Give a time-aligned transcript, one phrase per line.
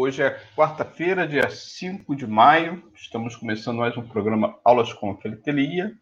[0.00, 2.88] Hoje é quarta-feira, dia 5 de maio.
[2.94, 5.92] Estamos começando mais um programa Aulas com Filatelia,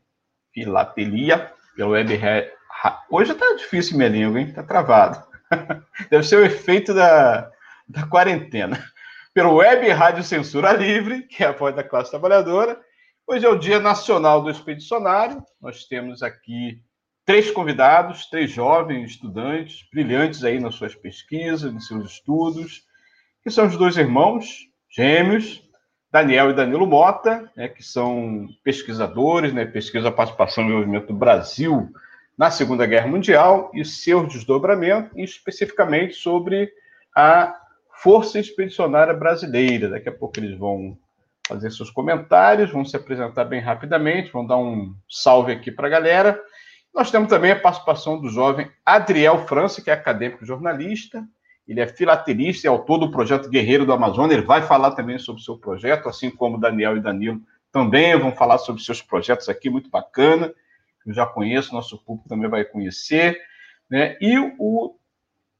[0.52, 2.20] Filatelia, pela Web
[3.10, 4.52] Hoje tá difícil minha língua, hein?
[4.52, 5.26] Tá travado.
[6.10, 7.50] Deve ser o efeito da,
[7.88, 8.84] da quarentena.
[9.32, 12.78] Pelo Web Rádio Censura Livre, que é a voz da classe trabalhadora.
[13.26, 15.42] Hoje é o Dia Nacional do Expedicionário.
[15.58, 16.82] Nós temos aqui
[17.24, 22.84] três convidados, três jovens estudantes, brilhantes aí nas suas pesquisas, nos seus estudos,
[23.46, 25.62] que são os dois irmãos gêmeos,
[26.10, 31.14] Daniel e Danilo Mota, né, que são pesquisadores, né, pesquisa a participação no movimento do
[31.14, 31.88] Brasil
[32.36, 36.72] na Segunda Guerra Mundial e seu desdobramento, e especificamente sobre
[37.14, 37.54] a
[38.02, 39.90] Força Expedicionária Brasileira.
[39.90, 40.98] Daqui a pouco eles vão
[41.46, 45.90] fazer seus comentários, vão se apresentar bem rapidamente, vão dar um salve aqui para a
[45.90, 46.42] galera.
[46.92, 51.24] Nós temos também a participação do jovem Adriel França, que é acadêmico jornalista,
[51.66, 54.36] ele é filatelista e autor do projeto Guerreiro do Amazonas.
[54.36, 57.40] Ele vai falar também sobre o seu projeto, assim como Daniel e Danilo
[57.72, 60.52] também vão falar sobre seus projetos aqui, muito bacana
[61.06, 63.40] eu já conheço, nosso público também vai conhecer.
[63.88, 64.16] Né?
[64.20, 64.96] E o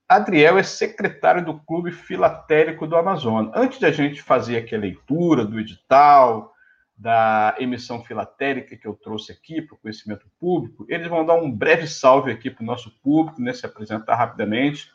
[0.09, 3.53] Adriel é secretário do Clube Filatérico do Amazonas.
[3.55, 6.53] Antes de a gente fazer aqui a leitura do edital,
[6.97, 11.51] da emissão filatérica que eu trouxe aqui para o conhecimento público, eles vão dar um
[11.51, 14.91] breve salve aqui para o nosso público, né, se apresentar rapidamente,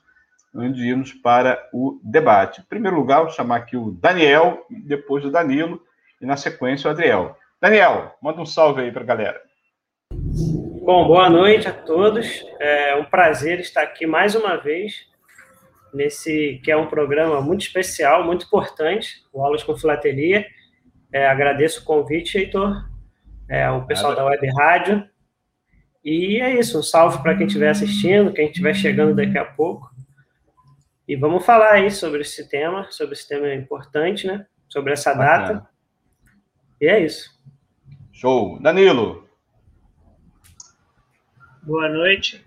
[0.53, 2.61] antes de irmos para o debate.
[2.61, 5.81] Em primeiro lugar, vou chamar aqui o Daniel, depois o Danilo,
[6.21, 7.35] e na sequência o Adriel.
[7.59, 9.41] Daniel, manda um salve aí para a galera.
[10.83, 12.43] Bom, boa noite a todos.
[12.59, 15.09] É um prazer estar aqui mais uma vez
[15.93, 20.45] nesse que é um programa muito especial, muito importante, o Aulas com Filatelia.
[21.13, 22.89] É, agradeço o convite, Heitor,
[23.49, 24.23] é, o pessoal Nada.
[24.23, 25.03] da Web Rádio.
[26.03, 29.90] E é isso, um salve para quem estiver assistindo, quem estiver chegando daqui a pouco.
[31.11, 34.47] E vamos falar aí sobre esse tema, sobre esse tema importante, né?
[34.69, 35.53] Sobre essa Bacana.
[35.55, 35.69] data.
[36.79, 37.37] E é isso.
[38.13, 38.57] Show.
[38.61, 39.27] Danilo,
[41.63, 42.41] Boa noite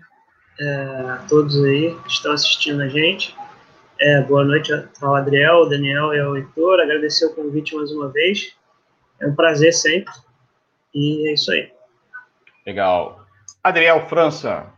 [0.59, 0.73] é,
[1.11, 3.35] a todos aí que estão assistindo a gente.
[3.99, 6.79] É, boa noite ao Adriel, ao Daniel e ao Heitor.
[6.79, 8.57] Agradecer o convite mais uma vez.
[9.21, 10.11] É um prazer sempre.
[10.91, 11.71] E é isso aí.
[12.65, 13.27] Legal.
[13.63, 14.73] Adriel França.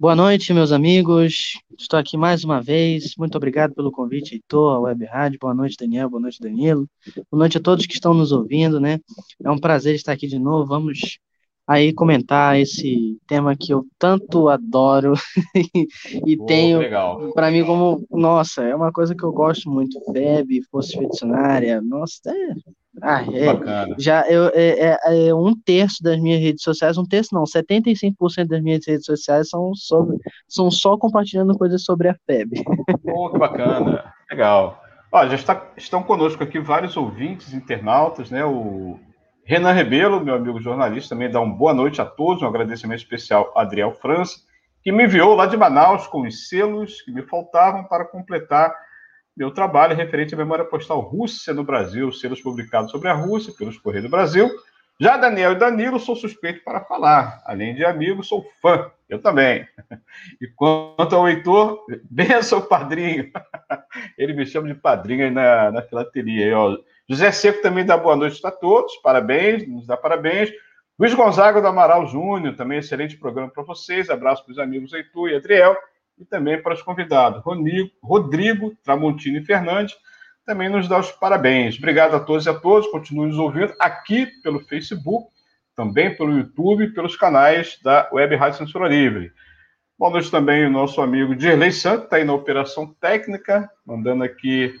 [0.00, 1.60] Boa noite, meus amigos.
[1.76, 3.16] Estou aqui mais uma vez.
[3.18, 5.40] Muito obrigado pelo convite, Heitor, a Web Rádio.
[5.40, 6.08] Boa noite, Daniel.
[6.08, 6.88] Boa noite, Danilo.
[7.28, 9.00] Boa noite a todos que estão nos ouvindo, né?
[9.42, 10.66] É um prazer estar aqui de novo.
[10.66, 11.18] Vamos
[11.68, 15.14] aí comentar esse tema que eu tanto adoro
[16.26, 16.80] e, oh, tenho
[17.34, 22.20] para mim como nossa é uma coisa que eu gosto muito FEB, força expedicionária nossa
[22.26, 22.54] é,
[23.02, 27.34] ah, é já eu, é, é, é, um terço das minhas redes sociais um terço
[27.34, 30.16] não 75% das minhas redes sociais são sobre
[30.48, 32.62] são só compartilhando coisas sobre a FEB.
[33.10, 34.80] Oh, que bacana legal.
[35.10, 38.44] Ó, já está, estão conosco aqui vários ouvintes, internautas, né?
[38.44, 38.98] O
[39.48, 43.50] Renan Rebelo, meu amigo jornalista, também dá uma boa noite a todos, um agradecimento especial
[43.56, 44.40] a Adriel França,
[44.84, 48.70] que me enviou lá de Manaus com os selos que me faltavam para completar
[49.34, 53.78] meu trabalho referente à memória postal Rússia no Brasil, selos publicados sobre a Rússia pelos
[53.78, 54.50] Correios do Brasil.
[55.00, 57.40] Já Daniel e Danilo sou suspeito para falar.
[57.46, 58.90] Além de amigo, sou fã.
[59.08, 59.66] Eu também.
[60.42, 63.32] E quanto ao Heitor, benção, padrinho.
[64.18, 66.44] Ele me chama de padrinho aí na, na filatelia.
[66.44, 66.76] Aí, ó.
[67.08, 70.50] José Seco também dá boa noite a todos, parabéns, nos dá parabéns.
[70.98, 74.10] Luiz Gonzaga do Amaral Júnior, também excelente programa para vocês.
[74.10, 75.74] Abraço para os amigos Heitor e Adriel,
[76.18, 77.42] e também para os convidados,
[78.02, 79.96] Rodrigo, Tramontini e Fernandes,
[80.44, 81.78] também nos dá os parabéns.
[81.78, 85.30] Obrigado a todos e a todos, continuem nos ouvindo aqui pelo Facebook,
[85.74, 89.32] também pelo YouTube, pelos canais da Web Rádio Censura Livre.
[89.98, 94.74] Boa noite também o nosso amigo Dirley Santos, está aí na operação técnica, mandando aqui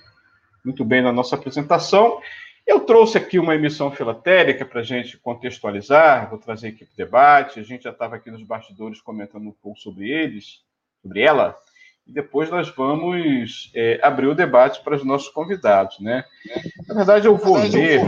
[0.68, 2.20] muito bem na nossa apresentação.
[2.66, 6.96] Eu trouxe aqui uma emissão filatérica para a gente contextualizar, vou trazer aqui para o
[6.96, 7.60] debate.
[7.60, 10.60] A gente já estava aqui nos bastidores comentando um pouco sobre eles,
[11.02, 11.56] sobre ela,
[12.06, 16.22] e depois nós vamos é, abrir o debate para os nossos convidados, né?
[16.86, 18.00] Na verdade, eu vou ler,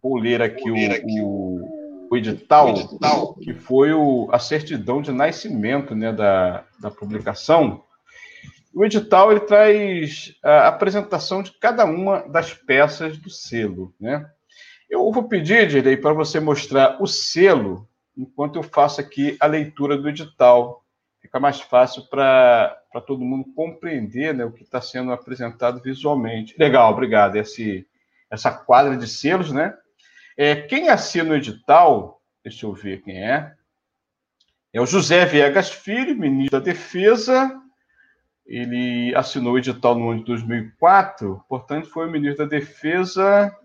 [0.00, 6.64] vou ler aqui, o, o, edital, que foi o, a certidão de nascimento né, da,
[6.78, 7.82] da publicação
[8.72, 14.30] O edital ele traz a apresentação de cada uma das peças do selo, né?
[14.88, 19.96] Eu vou pedir, Direi, para você mostrar o selo enquanto eu faço aqui a leitura
[19.96, 20.84] do edital.
[21.20, 22.76] Fica mais fácil para
[23.06, 26.56] todo mundo compreender né, o que está sendo apresentado visualmente.
[26.58, 27.36] Legal, obrigado.
[27.36, 27.86] Esse,
[28.28, 29.74] essa quadra de selos, né?
[30.36, 33.52] É, quem assina o edital, deixa eu ver quem é,
[34.72, 37.59] é o José Viegas Filho, ministro da Defesa.
[38.50, 43.56] Ele assinou o edital no ano de 2004, portanto, foi o ministro da Defesa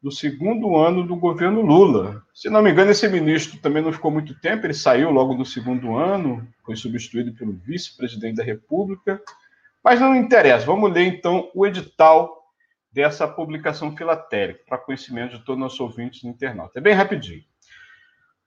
[0.00, 2.22] do segundo ano do governo Lula.
[2.32, 5.44] Se não me engano, esse ministro também não ficou muito tempo, ele saiu logo no
[5.44, 9.20] segundo ano, foi substituído pelo vice-presidente da República.
[9.82, 12.46] Mas não interessa, vamos ler então o edital
[12.92, 16.78] dessa publicação filatélica, para conhecimento de todos os nossos ouvintes no internauta.
[16.78, 17.42] É bem rapidinho.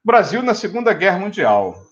[0.01, 1.84] Brasil na Segunda Guerra Mundial.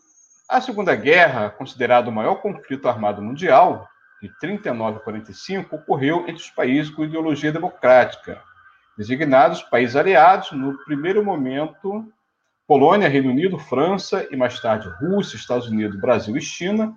[0.54, 3.90] A Segunda Guerra, considerado o maior conflito armado mundial,
[4.22, 8.40] de 39 a 45, ocorreu entre os países com ideologia democrática,
[8.96, 12.08] designados países aliados, no primeiro momento,
[12.68, 16.96] Polônia, Reino Unido, França e mais tarde Rússia, Estados Unidos, Brasil e China,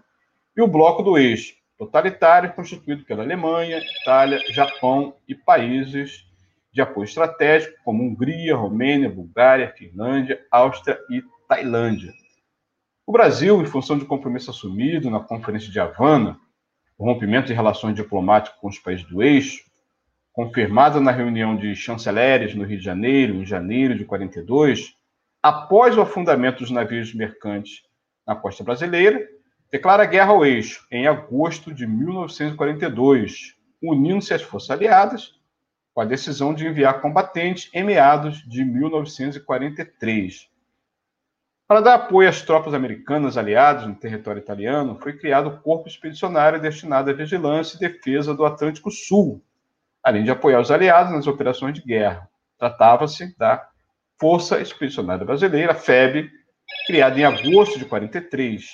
[0.55, 6.27] e o bloco do eixo totalitário, constituído pela Alemanha, Itália, Japão e países
[6.71, 12.13] de apoio estratégico, como Hungria, Romênia, Bulgária, Finlândia, Áustria e Tailândia.
[13.09, 16.41] O Brasil, em função de compromisso assumido na Conferência de Havana,
[16.99, 19.63] o rompimento de relações diplomáticas com os países do eixo,
[20.33, 24.97] confirmada na reunião de chanceleres no Rio de Janeiro, em janeiro de 42,
[25.41, 27.83] após o afundamento dos navios mercantes
[28.27, 29.25] na costa brasileira,
[29.71, 35.33] declara guerra ao eixo em agosto de 1942, unindo-se às forças aliadas,
[35.95, 40.56] com a decisão de enviar combatentes em meados de 1943.
[41.69, 46.61] Para dar apoio às tropas americanas aliadas no território italiano, foi criado o Corpo Expedicionário
[46.61, 49.43] destinado à vigilância e defesa do Atlântico Sul,
[50.01, 52.31] além de apoiar os aliados nas operações de guerra.
[52.57, 53.69] Tratava-se da
[54.19, 56.31] Força Expedicionária Brasileira, FEB,
[56.87, 58.65] criada em agosto de 43.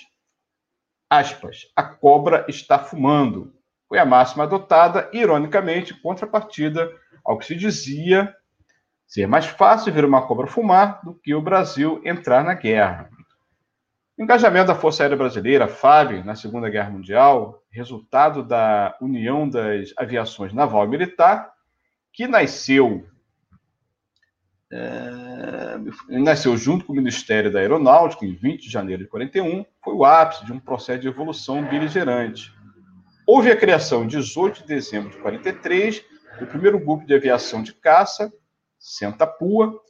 [1.08, 3.54] Aspas, a cobra está fumando.
[3.88, 6.90] Foi a máxima adotada, ironicamente, contrapartida
[7.24, 8.34] ao que se dizia
[9.12, 13.10] ser mais fácil ver uma cobra fumar do que o Brasil entrar na guerra.
[14.16, 19.92] O engajamento da Força Aérea Brasileira, FAB, na Segunda Guerra Mundial, resultado da União das
[19.98, 21.52] Aviações Naval e Militar,
[22.10, 23.06] que nasceu,
[24.72, 25.76] é,
[26.08, 30.06] nasceu junto com o Ministério da Aeronáutica em 20 de janeiro de 41, foi o
[30.06, 32.50] ápice de um processo de evolução beligerante.
[33.26, 36.02] Houve a criação, em 18 de dezembro de 43,
[36.38, 38.32] do primeiro grupo de aviação de caça,
[38.82, 39.80] Senta Pua,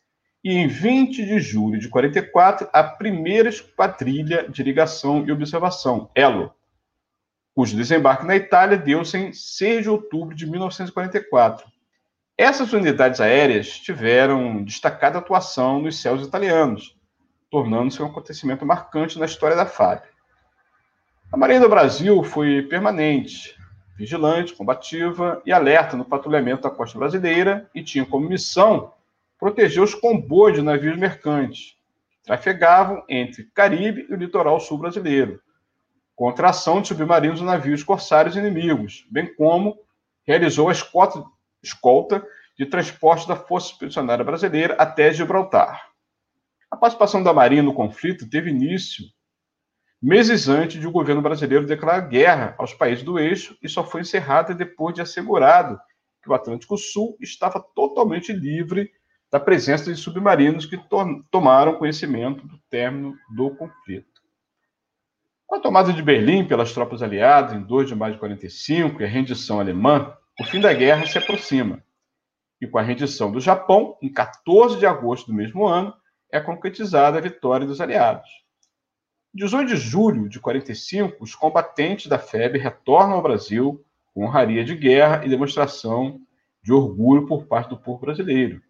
[0.45, 6.53] e em 20 de julho de 44, a primeira esquadrilha de ligação e observação, ELO,
[7.55, 11.67] cujo desembarque na Itália deu-se em 6 de outubro de 1944.
[12.37, 16.95] Essas unidades aéreas tiveram destacada atuação nos céus italianos,
[17.51, 20.03] tornando-se um acontecimento marcante na história da FAB.
[21.33, 23.57] A Marinha do Brasil foi permanente,
[23.97, 28.93] vigilante, combativa e alerta no patrulhamento da costa brasileira e tinha como missão
[29.39, 31.77] proteger os comboios de navios mercantes
[32.11, 35.41] que trafegavam entre Caribe e o litoral sul brasileiro,
[36.15, 39.79] contra a ação de submarinos e navios corsários inimigos, bem como
[40.25, 41.25] realizou a escolta,
[41.63, 42.25] escolta
[42.57, 45.91] de transporte da Força Expedicionária Brasileira até Gibraltar.
[46.71, 49.05] A participação da Marinha no conflito teve início
[50.03, 54.01] meses antes de o governo brasileiro declarar guerra aos países do eixo e só foi
[54.01, 55.79] encerrada depois de assegurado
[56.21, 58.91] que o Atlântico Sul estava totalmente livre
[59.31, 64.21] da presença de submarinos que to tomaram conhecimento do término do conflito.
[65.47, 69.05] Com a tomada de Berlim pelas tropas aliadas em 2 de maio de 45 e
[69.05, 71.83] a rendição alemã, o fim da guerra se aproxima.
[72.61, 75.95] E com a rendição do Japão, em 14 de agosto do mesmo ano,
[76.31, 78.42] é concretizada a vitória dos aliados.
[79.35, 84.63] Em 18 de julho de 45, os combatentes da FEB retornam ao Brasil com honraria
[84.63, 86.21] de guerra e demonstração
[86.63, 88.61] de orgulho por parte do povo brasileiro.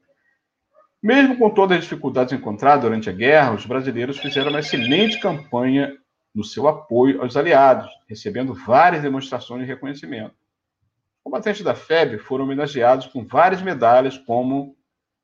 [1.03, 5.97] Mesmo com todas as dificuldades encontradas durante a guerra, os brasileiros fizeram uma excelente campanha
[6.33, 10.31] no seu apoio aos aliados, recebendo várias demonstrações de reconhecimento.
[10.31, 14.77] Os combatentes da FEB foram homenageados com várias medalhas, como,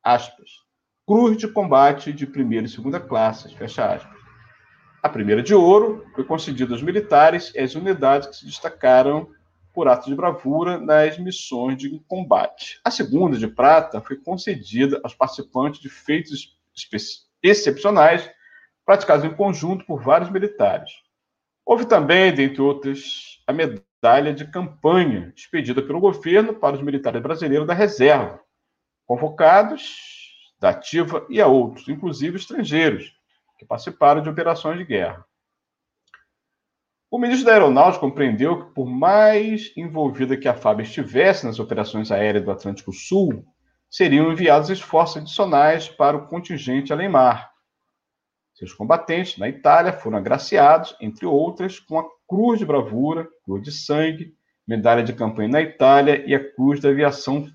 [0.02, 0.66] aspas,
[1.06, 4.17] Cruz de Combate de Primeira e Segunda Classes, fecha aspas.
[5.00, 9.30] A primeira de ouro foi concedida aos militares e às unidades que se destacaram
[9.72, 12.80] por atos de bravura nas missões de combate.
[12.84, 16.58] A segunda, de prata, foi concedida aos participantes de feitos
[17.40, 18.28] excepcionais
[18.84, 20.90] praticados em conjunto por vários militares.
[21.64, 27.68] Houve também, dentre outras, a medalha de campanha expedida pelo governo para os militares brasileiros
[27.68, 28.40] da reserva,
[29.06, 33.17] convocados da ativa e a outros, inclusive estrangeiros,
[33.58, 35.24] que participaram de operações de guerra.
[37.10, 42.12] O ministro da Aeronáutica compreendeu que, por mais envolvida que a FAB estivesse nas operações
[42.12, 43.44] aéreas do Atlântico Sul,
[43.90, 47.50] seriam enviados esforços adicionais para o contingente além-mar.
[48.54, 53.72] Seus combatentes, na Itália, foram agraciados, entre outras, com a Cruz de Bravura, Cruz de
[53.72, 54.34] Sangue,
[54.66, 57.48] Medalha de Campanha na Itália e a Cruz da Aviação.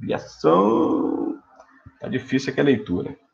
[0.00, 1.38] Aviação.
[2.00, 3.27] Tá difícil aqui a leitura.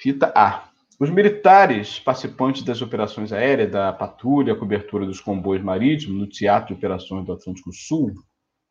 [0.00, 0.68] Fita A.
[1.00, 6.74] Os militares participantes das operações aéreas da patrulha, cobertura dos comboios marítimos no Teatro de
[6.74, 8.14] Operações do Atlântico Sul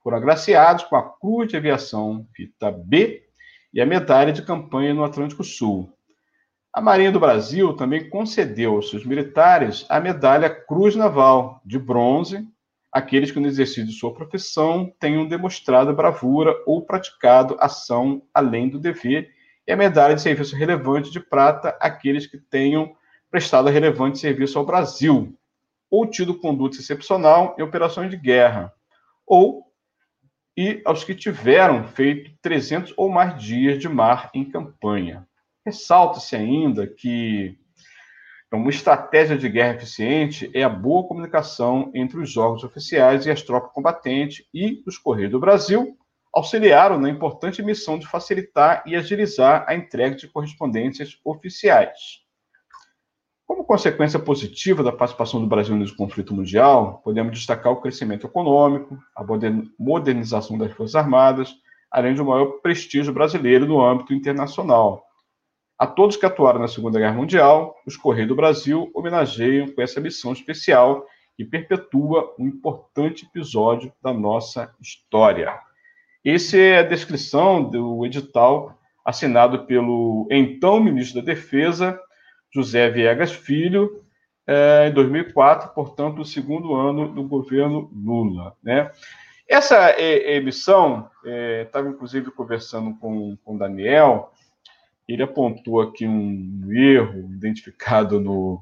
[0.01, 3.23] foram agraciados com a Cruz de Aviação Fita B
[3.73, 5.91] e a Medalha de Campanha no Atlântico Sul.
[6.73, 12.47] A Marinha do Brasil também concedeu aos seus militares a medalha Cruz Naval, de bronze,
[12.89, 18.79] aqueles que no exercício de sua profissão tenham demonstrado bravura ou praticado ação além do
[18.79, 19.35] dever
[19.67, 22.95] e a medalha de serviço relevante de prata aqueles que tenham
[23.29, 25.37] prestado relevante serviço ao Brasil,
[25.91, 28.73] ou tido conduta excepcional em operações de guerra,
[29.25, 29.67] ou
[30.55, 35.27] e aos que tiveram feito 300 ou mais dias de mar em campanha.
[35.63, 37.59] Ressalta-se ainda que
[38.51, 43.43] uma estratégia de guerra eficiente é a boa comunicação entre os órgãos oficiais e as
[43.43, 45.97] tropas combatentes e os Correios do Brasil,
[46.37, 52.21] auxiliaram na importante missão de facilitar e agilizar a entrega de correspondências oficiais.
[53.43, 58.99] Como consequência positiva da participação do Brasil nesse conflito mundial, podemos destacar o crescimento econômico,
[59.15, 59.25] a
[59.79, 61.55] modernização das Forças Armadas,
[61.89, 65.07] além de um maior prestígio brasileiro no âmbito internacional.
[65.75, 69.99] A todos que atuaram na Segunda Guerra Mundial, os Correios do Brasil homenageiam com essa
[69.99, 71.03] missão especial
[71.35, 75.66] que perpetua um importante episódio da nossa história.
[76.29, 81.97] Essa é a descrição do edital assinado pelo então ministro da Defesa,
[82.53, 84.03] José Viegas Filho,
[84.45, 88.53] é, em 2004, portanto, o segundo ano do governo Lula.
[88.61, 88.91] Né?
[89.47, 91.09] Essa é, emissão,
[91.63, 94.33] estava é, inclusive conversando com o Daniel,
[95.07, 98.61] ele apontou aqui um erro identificado no,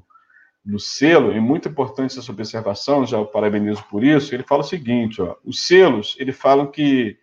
[0.64, 4.64] no selo, e muito importante essa observação, já o parabenizo por isso, ele fala o
[4.64, 7.18] seguinte, ó, os selos, ele falam que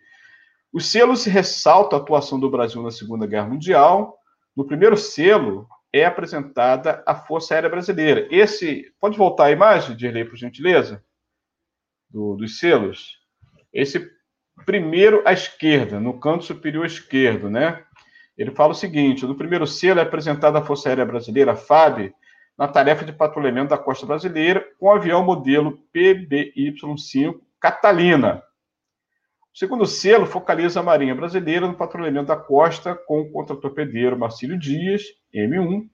[0.74, 4.18] os selos ressaltam a atuação do Brasil na Segunda Guerra Mundial.
[4.56, 8.26] No primeiro selo é apresentada a Força Aérea Brasileira.
[8.28, 11.00] Esse, pode voltar a imagem, Dirley, por gentileza,
[12.10, 13.20] do, dos selos?
[13.72, 14.10] Esse
[14.66, 17.84] primeiro à esquerda, no canto superior esquerdo, né?
[18.36, 22.12] Ele fala o seguinte: no primeiro selo é apresentada a Força Aérea Brasileira, FAB,
[22.58, 28.42] na tarefa de patrulhamento da costa brasileira, com o avião modelo PBY-5 Catalina,
[29.54, 34.58] o segundo selo focaliza a Marinha Brasileira no patrulhamento da costa com o contratorpedeiro Marcílio
[34.58, 35.88] Dias, M1,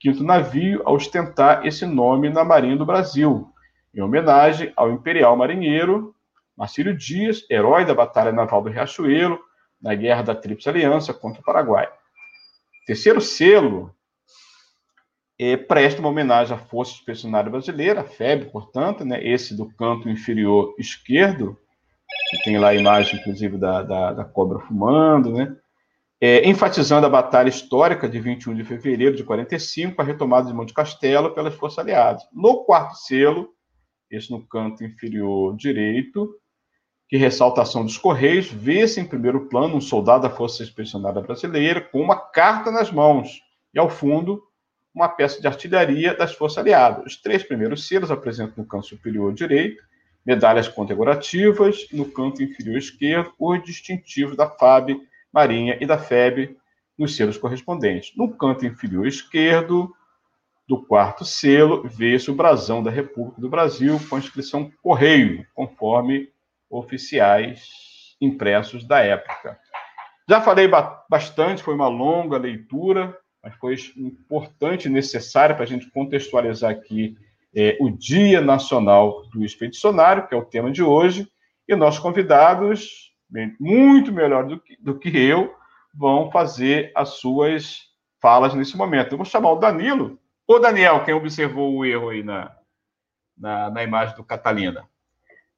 [0.00, 3.46] quinto navio a ostentar esse nome na Marinha do Brasil,
[3.94, 6.14] em homenagem ao imperial marinheiro
[6.56, 9.38] Marcílio Dias, herói da Batalha Naval do Riachuelo,
[9.82, 11.86] na Guerra da Tríplice Aliança contra o Paraguai.
[12.86, 13.94] Terceiro selo
[15.38, 20.08] é, presta uma homenagem à Força Expedicionária Brasileira, a FEB, portanto, né, esse do canto
[20.08, 21.58] inferior esquerdo,
[22.42, 25.56] tem lá a imagem, inclusive, da, da, da cobra fumando, né?
[26.20, 30.72] É, enfatizando a batalha histórica de 21 de fevereiro de 45, a retomada de Monte
[30.72, 32.22] Castelo pelas forças aliadas.
[32.32, 33.50] No quarto selo,
[34.10, 36.34] esse no canto inferior direito,
[37.08, 41.20] que ressalta a ação dos Correios, vê-se em primeiro plano um soldado da Força Expedicionária
[41.20, 43.42] Brasileira com uma carta nas mãos
[43.74, 44.42] e, ao fundo,
[44.94, 47.04] uma peça de artilharia das Forças Aliadas.
[47.04, 49.82] Os três primeiros selos apresentam no canto superior direito
[50.24, 55.00] medalhas condecorativas, no canto inferior esquerdo, os distintivos da FAB,
[55.32, 56.56] Marinha e da FEB,
[56.96, 58.16] nos selos correspondentes.
[58.16, 59.94] No canto inferior esquerdo
[60.66, 66.30] do quarto selo, vê-se o brasão da República do Brasil com a inscrição Correio, conforme
[66.70, 69.58] oficiais impressos da época.
[70.28, 70.68] Já falei
[71.08, 77.18] bastante, foi uma longa leitura, mas foi importante e necessária para a gente contextualizar aqui
[77.54, 81.28] é, o Dia Nacional do Expedicionário, que é o tema de hoje,
[81.68, 83.12] e nossos convidados,
[83.58, 85.54] muito melhor do que, do que eu,
[85.94, 87.78] vão fazer as suas
[88.20, 89.12] falas nesse momento.
[89.12, 92.54] Eu vou chamar o Danilo, ou Daniel, quem observou o erro aí na,
[93.36, 94.84] na, na imagem do Catalina.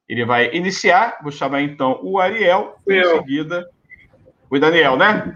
[0.08, 3.68] Ele vai iniciar, vou chamar então o Ariel, em seguida
[4.48, 5.34] o Daniel, né?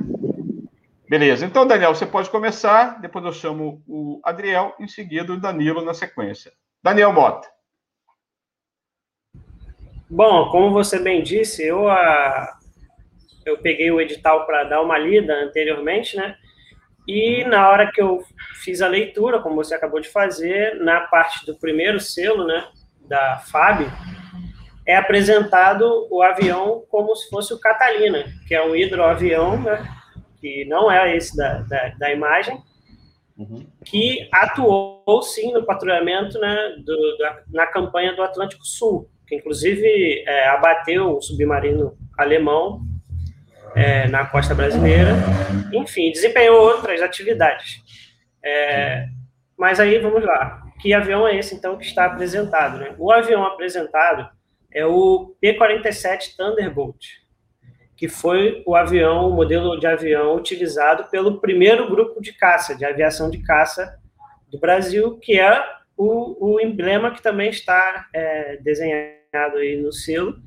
[1.11, 1.45] Beleza.
[1.45, 5.93] Então, Daniel, você pode começar, depois eu chamo o Adriel, em seguida o Danilo na
[5.93, 6.53] sequência.
[6.81, 7.49] Daniel Mota.
[10.09, 12.57] Bom, como você bem disse, eu, a,
[13.45, 16.37] eu peguei o edital para dar uma lida anteriormente, né?
[17.09, 18.23] E na hora que eu
[18.63, 22.69] fiz a leitura, como você acabou de fazer, na parte do primeiro selo, né,
[23.01, 23.81] da FAB,
[24.87, 30.00] é apresentado o avião como se fosse o Catalina, que é um hidroavião, né,
[30.41, 32.59] que não é esse da, da, da imagem,
[33.37, 33.67] uhum.
[33.85, 40.25] que atuou sim no patrulhamento né, do, da, na campanha do Atlântico Sul, que inclusive
[40.27, 42.83] é, abateu um submarino alemão
[43.75, 45.13] é, na costa brasileira.
[45.73, 47.83] Enfim, desempenhou outras atividades.
[48.45, 49.07] É,
[49.57, 50.63] mas aí vamos lá.
[50.81, 52.79] Que avião é esse então que está apresentado?
[52.79, 52.95] Né?
[52.99, 54.29] O avião apresentado
[54.73, 57.20] é o P-47 Thunderbolt,
[58.01, 62.83] que foi o avião, o modelo de avião utilizado pelo primeiro grupo de caça, de
[62.83, 64.01] aviação de caça
[64.51, 65.63] do Brasil, que é
[65.99, 70.41] o, o emblema que também está é, desenhado aí no selo,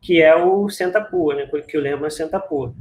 [0.00, 2.72] que é o Sentapua, né, que o lema é Sentapua.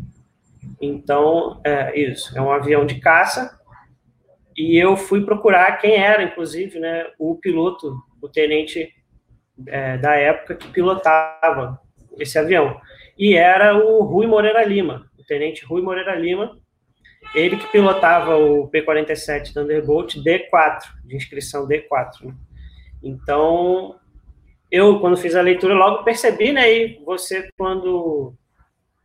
[0.79, 3.59] Então, é isso, é um avião de caça,
[4.55, 8.93] e eu fui procurar quem era, inclusive, né, o piloto, o tenente
[9.65, 11.81] é, da época que pilotava
[12.19, 12.79] esse avião.
[13.17, 16.57] E era o Rui Moreira Lima, o tenente Rui Moreira Lima,
[17.33, 22.25] ele que pilotava o P-47 Thunderbolt D4, de inscrição D4.
[22.25, 22.33] Né?
[23.01, 23.95] Então,
[24.71, 28.33] eu, quando fiz a leitura, logo percebi, né, e você, quando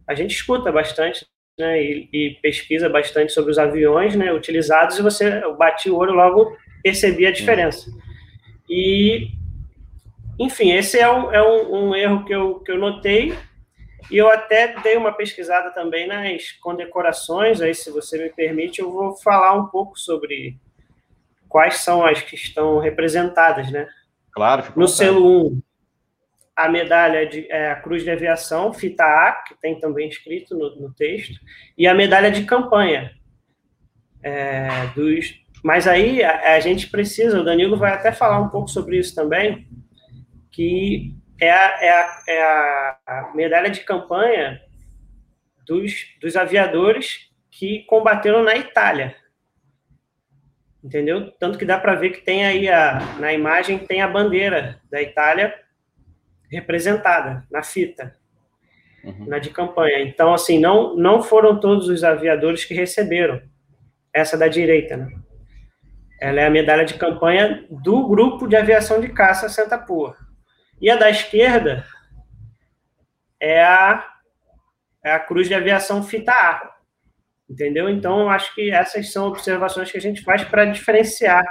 [0.06, 1.26] a gente escuta bastante,
[1.58, 6.12] né, e, e pesquisa bastante sobre os aviões, né, utilizados, e você, bati o olho,
[6.12, 7.90] logo percebi a diferença.
[8.68, 9.38] E
[10.38, 13.34] enfim, esse é um, é um, um erro que eu, que eu notei,
[14.10, 18.90] e eu até dei uma pesquisada também nas condecorações, aí se você me permite, eu
[18.90, 20.58] vou falar um pouco sobre
[21.48, 23.88] quais são as que estão representadas, né?
[24.32, 24.72] Claro.
[24.76, 25.62] No selo 1,
[26.56, 30.74] a medalha de é, a Cruz de Aviação, fita A, que tem também escrito no,
[30.76, 31.38] no texto,
[31.76, 33.12] e a medalha de campanha.
[34.22, 38.68] É, dos, mas aí a, a gente precisa, o Danilo vai até falar um pouco
[38.68, 39.68] sobre isso também,
[40.50, 42.42] que é a, é a, é
[43.06, 44.60] a medalha de campanha
[45.66, 49.14] dos, dos aviadores que combateram na Itália.
[50.82, 51.30] Entendeu?
[51.32, 55.02] Tanto que dá para ver que tem aí a, na imagem tem a bandeira da
[55.02, 55.54] Itália
[56.50, 58.16] representada na fita,
[59.04, 59.26] uhum.
[59.26, 60.00] na de campanha.
[60.00, 63.42] Então, assim, não, não foram todos os aviadores que receberam
[64.12, 65.12] essa da direita, né?
[66.20, 70.16] Ela é a medalha de campanha do grupo de aviação de caça Santa Pua.
[70.80, 71.84] E a da esquerda
[73.40, 74.06] é a,
[75.04, 76.76] é a cruz de aviação fita A.
[77.48, 77.88] Entendeu?
[77.88, 81.44] Então, acho que essas são observações que a gente faz para diferenciar.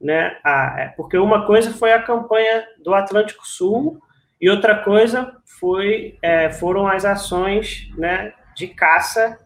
[0.00, 0.38] Né?
[0.44, 4.00] A, é, porque uma coisa foi a campanha do Atlântico Sul
[4.40, 9.38] e outra coisa foi, é, foram as ações né, de caça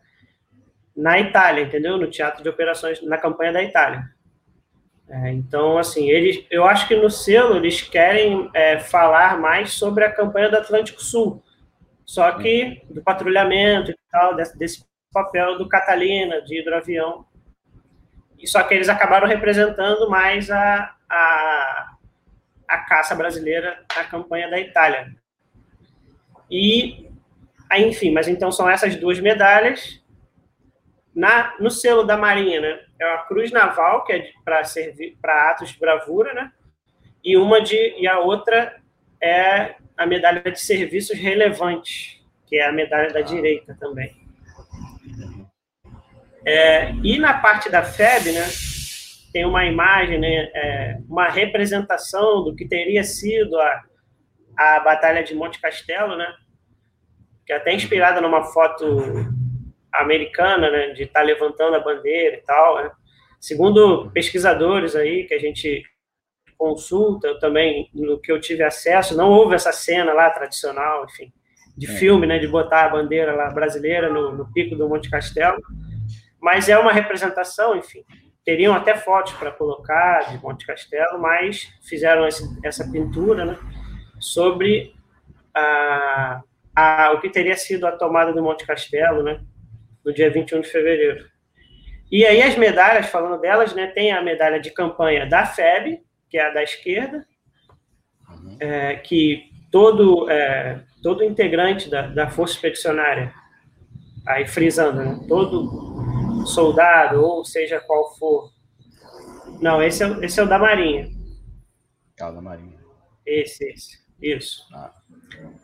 [0.94, 1.96] na Itália, entendeu?
[1.96, 4.11] No teatro de operações, na campanha da Itália.
[5.08, 10.04] É, então, assim, eles, eu acho que no selo eles querem é, falar mais sobre
[10.04, 11.42] a campanha do Atlântico Sul,
[12.04, 17.26] só que do patrulhamento e tal, desse, desse papel do Catalina, de hidroavião.
[18.38, 21.96] E só que eles acabaram representando mais a, a,
[22.66, 25.14] a caça brasileira na campanha da Itália.
[26.50, 27.08] E,
[27.76, 30.01] enfim, mas então são essas duas medalhas.
[31.14, 32.80] Na, no selo da Marinha, né?
[33.02, 36.52] é a Cruz Naval, que é para servir para atos de bravura, né?
[37.24, 38.80] E uma de e a outra
[39.20, 44.22] é a medalha de serviços relevantes, que é a medalha da direita também.
[46.44, 48.48] É, e na parte da FEB, né,
[49.32, 53.82] tem uma imagem, né, é, uma representação do que teria sido a,
[54.58, 56.26] a Batalha de Monte Castelo, né,
[57.46, 58.84] que é até inspirada numa foto
[59.92, 62.76] americana, né, de estar tá levantando a bandeira e tal.
[62.76, 62.90] Né?
[63.40, 65.84] Segundo pesquisadores aí que a gente
[66.56, 71.32] consulta, eu também, no que eu tive acesso, não houve essa cena lá tradicional, enfim,
[71.76, 71.96] de é.
[71.96, 75.60] filme, né, de botar a bandeira lá brasileira no, no pico do Monte Castelo,
[76.40, 78.04] mas é uma representação, enfim.
[78.44, 83.58] Teriam até fotos para colocar de Monte Castelo, mas fizeram esse, essa pintura, né,
[84.20, 84.94] sobre
[85.52, 86.42] a,
[86.76, 89.40] a, o que teria sido a tomada do Monte Castelo, né,
[90.04, 91.26] no dia 21 de fevereiro.
[92.10, 96.36] E aí as medalhas, falando delas, né, tem a medalha de campanha da FEB, que
[96.36, 97.26] é a da esquerda,
[98.28, 98.56] uhum.
[98.60, 103.32] é, que todo, é, todo integrante da, da Força Expedicionária,
[104.26, 108.52] aí frisando, né, todo soldado, ou seja qual for,
[109.60, 111.08] não, esse é, esse é o da Marinha.
[112.16, 112.78] Causa Marinha.
[113.24, 114.02] Esse, esse.
[114.20, 114.66] Isso.
[114.72, 114.92] Ah.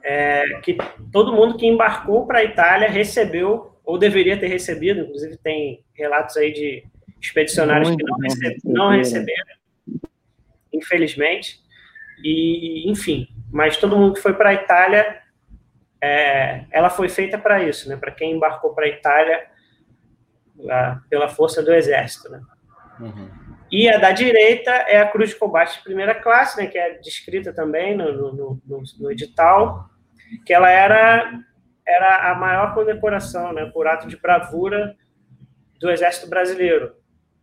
[0.02, 0.76] É, que
[1.12, 6.36] todo mundo que embarcou para a Itália recebeu, ou deveria ter recebido, inclusive tem relatos
[6.36, 6.84] aí de
[7.18, 9.56] expedicionários Muito que não, recebe, não receberam,
[10.70, 11.58] infelizmente.
[12.22, 15.22] E, enfim, mas todo mundo que foi para a Itália,
[16.02, 17.96] é, ela foi feita para isso, né?
[17.96, 19.46] Para quem embarcou para a Itália
[20.68, 22.42] a, pela força do exército, né?
[23.00, 23.30] Uhum.
[23.72, 26.66] E a da direita é a cruz de combate de primeira classe, né?
[26.66, 29.88] Que é descrita também no, no, no, no edital,
[30.44, 31.42] que ela era
[31.88, 33.64] era a maior condecoração, né?
[33.72, 34.94] Por ato de bravura
[35.80, 36.92] do exército brasileiro.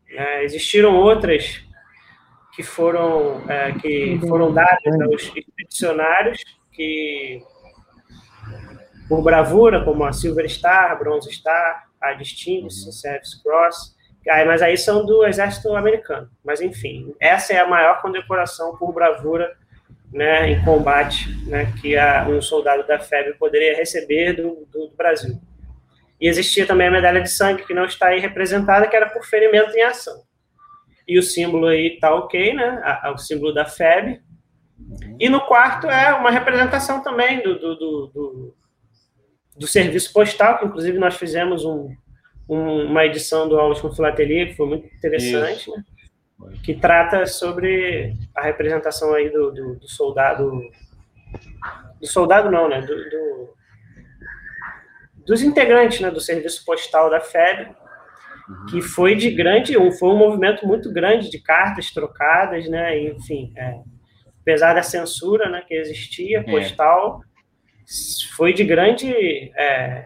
[0.07, 1.61] É, existiram outras
[2.55, 7.41] que foram, é, que foram dadas aos expedicionários que,
[9.09, 13.95] por bravura, como a Silver Star, Bronze Star, a Distinguished Service Cross,
[14.45, 16.29] mas aí são do exército americano.
[16.43, 19.55] Mas, enfim, essa é a maior condecoração por bravura
[20.15, 24.95] né, em combate né, que a, um soldado da FEB poderia receber do, do, do
[24.95, 25.39] Brasil.
[26.19, 29.25] E existia também a medalha de sangue, que não está aí representada, que era por
[29.25, 30.23] ferimento em ação
[31.07, 32.81] e o símbolo aí tá ok, né?
[33.13, 34.21] o símbolo da FEB.
[35.19, 38.55] E no quarto é uma representação também do, do, do,
[39.57, 41.95] do, serviço postal, que inclusive nós fizemos um,
[42.49, 45.83] um, uma edição do Aulas com Filatelia, que foi muito interessante, né?
[46.63, 50.61] Que trata sobre a representação aí do, do, do soldado
[51.99, 53.53] do soldado não, né, do, do,
[55.25, 57.69] dos integrantes, né, do serviço postal da FEB,
[58.47, 58.65] uhum.
[58.67, 62.99] que foi de grande, um, foi um movimento muito grande de cartas trocadas, né?
[62.99, 63.79] Enfim, é,
[64.41, 66.43] apesar da censura né, que existia, é.
[66.43, 68.35] postal, é.
[68.35, 70.05] foi de grande é,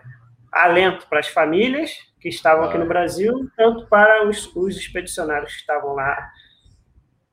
[0.51, 5.61] alento para as famílias que estavam aqui no Brasil, tanto para os, os expedicionários que
[5.61, 6.29] estavam lá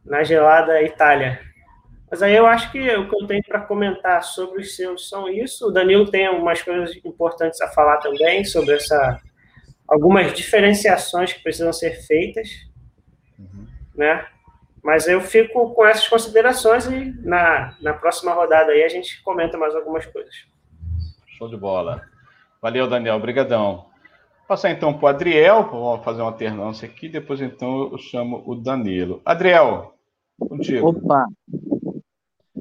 [0.05, 1.41] na gelada Itália.
[2.11, 5.29] Mas aí eu acho que o que eu tenho para comentar sobre os seus são
[5.29, 5.69] isso.
[5.69, 9.21] O Danilo tem algumas coisas importantes a falar também sobre essa
[9.89, 12.49] algumas diferenciações que precisam ser feitas,
[13.39, 13.67] uhum.
[13.95, 14.27] né?
[14.83, 19.59] Mas eu fico com essas considerações e na, na próxima rodada aí a gente comenta
[19.59, 20.35] mais algumas coisas.
[21.27, 22.03] Show de bola.
[22.63, 23.17] Valeu, Daniel.
[23.17, 23.87] Obrigadão.
[24.47, 28.55] Passar então para o Adriel, vamos fazer uma alternância aqui, depois então eu chamo o
[28.55, 29.21] Danilo.
[29.25, 29.95] Adriel,
[30.39, 30.89] contigo.
[30.89, 31.27] Opa!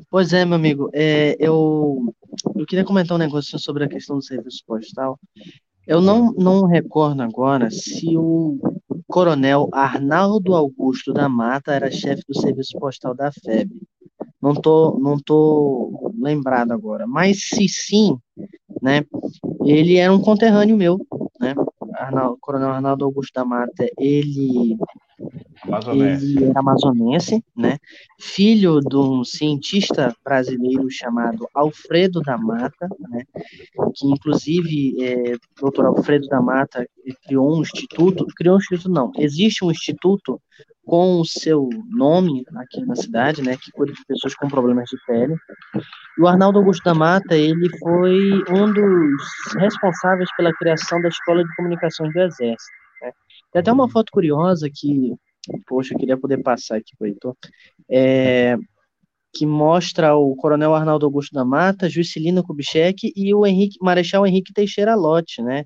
[0.10, 2.12] Pois é, meu amigo, é, eu,
[2.56, 5.20] eu queria comentar um negócio sobre a questão do serviço postal.
[5.86, 8.58] Eu não, não recordo agora se o
[9.08, 13.70] coronel Arnaldo Augusto da Mata era chefe do serviço postal da FEB.
[14.42, 17.06] Não tô, não tô lembrado agora.
[17.06, 18.18] Mas se sim,
[18.82, 19.06] né,
[19.64, 21.00] ele era um conterrâneo meu?
[21.98, 24.78] Arnaldo, coronel Arnaldo Augusto da Mata, ele
[25.64, 26.26] Amazonense.
[26.26, 27.78] Ele era amazonense, né?
[28.20, 33.24] Filho de um cientista brasileiro chamado Alfredo da Mata, né?
[33.96, 36.88] Que inclusive, é, doutor Alfredo da Mata
[37.26, 40.42] criou um instituto, criou um instituto não, existe um instituto
[40.86, 44.98] com o seu nome aqui na cidade, né, que cuida de pessoas com problemas de
[45.06, 45.36] pele.
[46.18, 49.24] E o Arnaldo Augusto da Mata, ele foi um dos
[49.58, 52.72] responsáveis pela criação da Escola de Comunicações do Exército.
[53.02, 53.12] Né?
[53.52, 55.16] Tem até uma foto curiosa que
[55.68, 57.36] poxa, eu queria poder passar aqui para o Heitor,
[57.90, 58.58] é,
[59.34, 64.54] que mostra o Coronel Arnaldo Augusto da Mata, Juscelino Kubitschek e o Henrique, Marechal Henrique
[64.54, 65.66] Teixeira Lott, né?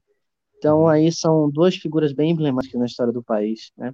[0.57, 3.91] Então aí são duas figuras bem emblemáticas na história do país, né?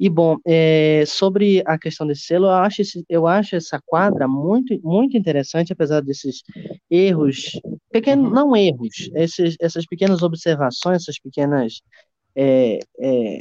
[0.00, 4.26] E bom, é, sobre a questão desse selo, eu acho, esse, eu acho essa quadra
[4.26, 6.42] muito, muito interessante, apesar desses
[6.90, 7.60] erros,
[7.92, 11.82] pequenos, não erros, esses, essas pequenas observações, essas pequenas
[12.34, 13.36] é, é,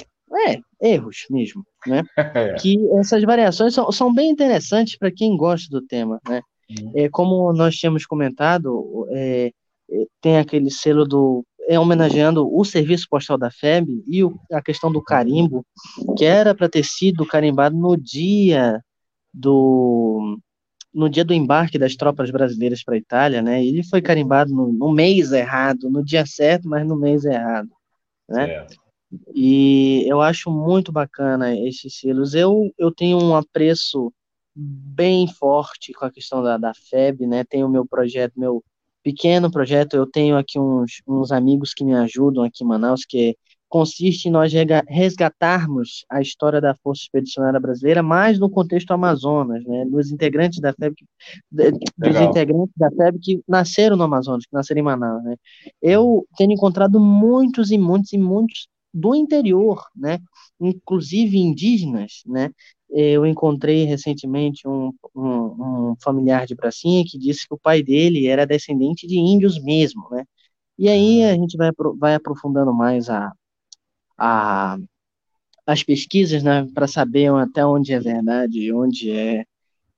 [0.49, 2.03] é, erros mesmo, né?
[2.35, 2.53] É.
[2.55, 6.41] Que essas variações são, são bem interessantes para quem gosta do tema, né?
[6.69, 6.91] Uhum.
[6.93, 9.51] É, como nós tínhamos comentado, é,
[9.89, 14.59] é, tem aquele selo do é homenageando o serviço postal da FEB e o, a
[14.59, 15.63] questão do carimbo,
[16.17, 18.83] que era para ter sido carimbado no dia
[19.31, 20.39] do
[20.91, 23.63] no dia do embarque das tropas brasileiras para a Itália, né?
[23.63, 27.69] Ele foi carimbado no, no, mês errado, no dia certo, mas no mês errado,
[28.27, 28.65] né?
[29.35, 32.33] E eu acho muito bacana esses selos.
[32.33, 34.11] Eu, eu tenho um apreço
[34.55, 37.43] bem forte com a questão da, da FEB, né?
[37.43, 38.63] Tenho o meu projeto, meu
[39.03, 39.95] pequeno projeto.
[39.95, 43.35] Eu tenho aqui uns, uns amigos que me ajudam aqui em Manaus, que
[43.69, 44.51] consiste em nós
[44.87, 50.73] resgatarmos a história da Força Expedicionária Brasileira, mais no contexto Amazonas, né, dos integrantes da
[50.73, 50.95] FEB,
[51.51, 55.35] dos integrantes da FEB que nasceram no Amazonas, que nasceram em Manaus, né.
[55.79, 60.17] Eu tenho encontrado muitos e muitos e muitos do interior, né,
[60.59, 62.49] inclusive indígenas, né,
[62.91, 68.27] eu encontrei recentemente um, um, um, familiar de Pracinha que disse que o pai dele
[68.27, 70.25] era descendente de índios mesmo, né?
[70.77, 73.31] E aí a gente vai, vai aprofundando mais a,
[74.17, 74.77] a,
[75.67, 79.43] as pesquisas, né, para saber até onde é verdade e onde é,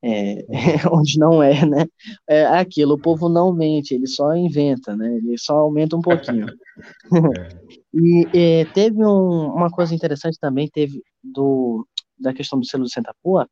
[0.02, 0.44] é,
[0.92, 1.86] onde não é, né?
[2.28, 5.16] É aquilo, o povo não mente, ele só inventa, né?
[5.16, 6.46] Ele só aumenta um pouquinho.
[7.94, 11.86] e é, teve um, uma coisa interessante também, teve do
[12.22, 13.48] da questão do selo do Santa Pua,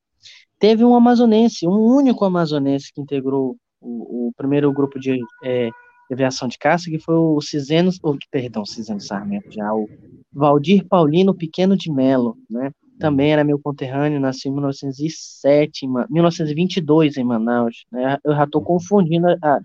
[0.58, 5.70] teve um amazonense, um único amazonense que integrou o, o primeiro grupo de é,
[6.12, 9.88] aviação de caça, que foi o Ciseno, oh, perdão, Ciseno Sarmento, já, o
[10.32, 12.70] Valdir Paulino Pequeno de Melo, né?
[12.98, 18.18] Também era meu conterrâneo, nasceu em 1907, 1922 em Manaus, né?
[18.22, 19.60] Eu já estou confundindo a,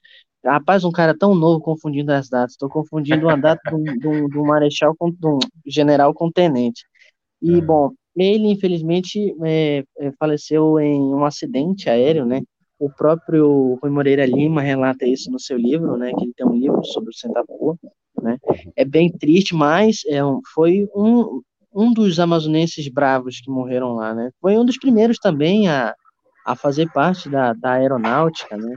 [0.46, 2.52] Rapaz, um cara tão novo confundindo as datas.
[2.52, 6.86] Estou confundindo uma data do, do, marechal com do general com tenente.
[7.42, 7.62] E, é.
[7.62, 12.42] bom, ele, infelizmente, é, é, faleceu em um acidente aéreo, né?
[12.80, 16.12] O próprio Rui Moreira Lima relata isso no seu livro, né?
[16.18, 17.78] Que ele tem um livro sobre o Sentapua,
[18.22, 18.38] né?
[18.76, 20.20] É bem triste, mas é
[20.54, 21.42] foi um,
[21.74, 24.32] um dos amazonenses bravos que morreram lá, né?
[24.42, 25.94] Foi um dos primeiros também a,
[26.46, 28.76] a fazer parte da, da aeronáutica, né?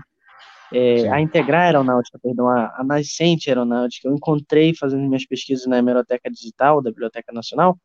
[0.70, 4.08] É, a integrar a aeronáutica, perdão, a, a nascente aeronáutica.
[4.08, 7.78] Eu encontrei fazendo minhas pesquisas na Hemeroteca Digital da Biblioteca Nacional,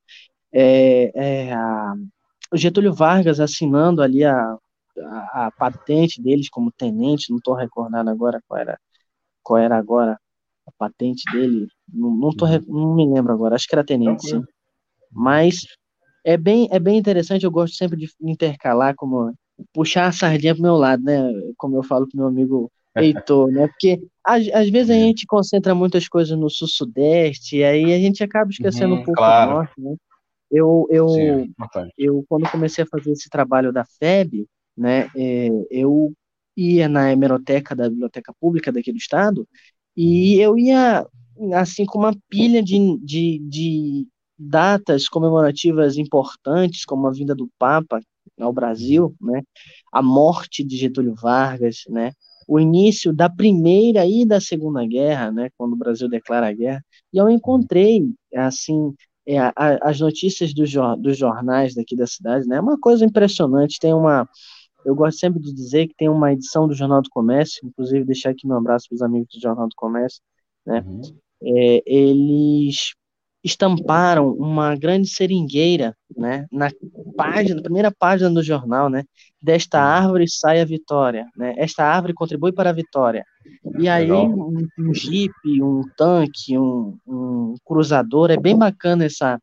[0.54, 1.96] é, é, a,
[2.52, 4.58] o Getúlio Vargas assinando ali a,
[5.00, 8.80] a, a, patente deles como tenente, não estou recordando agora qual era,
[9.42, 10.20] qual era agora
[10.68, 12.62] a patente dele, não, não, tô, uhum.
[12.68, 14.42] não me lembro agora, acho que era tenente, sim.
[15.12, 15.66] Mas
[16.24, 19.34] é bem, é bem interessante, eu gosto sempre de intercalar, como
[19.74, 21.22] puxar a sardinha pro meu lado, né?
[21.58, 23.68] Como eu falo pro meu amigo Heitor, né?
[23.68, 28.24] Porque às, às vezes a gente concentra muitas coisas no sul-sudeste, e aí a gente
[28.24, 29.52] acaba esquecendo uhum, um pouco claro.
[29.52, 29.96] do norte, né?
[30.54, 31.54] Eu, eu, Sim,
[31.98, 36.14] eu, quando comecei a fazer esse trabalho da FEB, né, é, eu
[36.56, 39.48] ia na hemeroteca da Biblioteca Pública daqui do Estado
[39.98, 41.08] e eu ia,
[41.56, 48.00] assim, com uma pilha de, de, de datas comemorativas importantes, como a vinda do Papa
[48.40, 49.42] ao Brasil, né,
[49.92, 52.12] a morte de Getúlio Vargas, né,
[52.48, 56.86] o início da Primeira e da Segunda Guerra, né, quando o Brasil declara a guerra,
[57.12, 58.94] e eu encontrei, assim,
[59.28, 60.64] é, a, as notícias do,
[60.98, 62.58] dos jornais daqui da cidade, né?
[62.58, 63.80] É uma coisa impressionante.
[63.80, 64.28] Tem uma.
[64.86, 68.32] Eu gosto sempre de dizer que tem uma edição do Jornal do Comércio, inclusive deixar
[68.32, 70.22] aqui meu abraço para os amigos do Jornal do Comércio,
[70.66, 70.84] né?
[70.86, 71.02] Uhum.
[71.42, 72.94] É, eles
[73.44, 76.72] estamparam uma grande seringueira, né, na
[77.18, 79.04] página, na primeira página do jornal, né,
[79.42, 79.84] desta uhum.
[79.84, 83.26] árvore sai a vitória, né, esta árvore contribui para a vitória.
[83.80, 89.40] E aí um, um jeep, um tanque, um, um cruzador, é bem bacana essa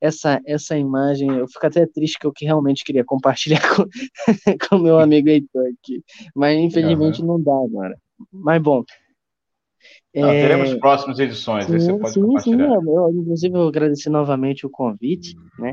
[0.00, 1.28] essa essa imagem.
[1.28, 3.86] Eu fico até triste que eu que realmente queria compartilhar com
[4.68, 6.02] com meu amigo Heitor aqui,
[6.34, 7.28] mas infelizmente uhum.
[7.28, 7.96] não dá agora.
[8.32, 8.82] Mas bom,
[10.14, 10.76] não, teremos é...
[10.76, 12.80] próximas edições, sim, você pode sim, compartilhar.
[12.80, 15.72] Sim, eu, inclusive, eu agradeci novamente o convite, né?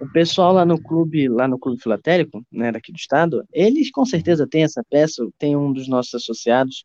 [0.00, 4.04] O pessoal lá no clube, lá no Clube Filatélico, né, daqui do estado, eles com
[4.04, 6.84] certeza têm essa peça, tem um dos nossos associados,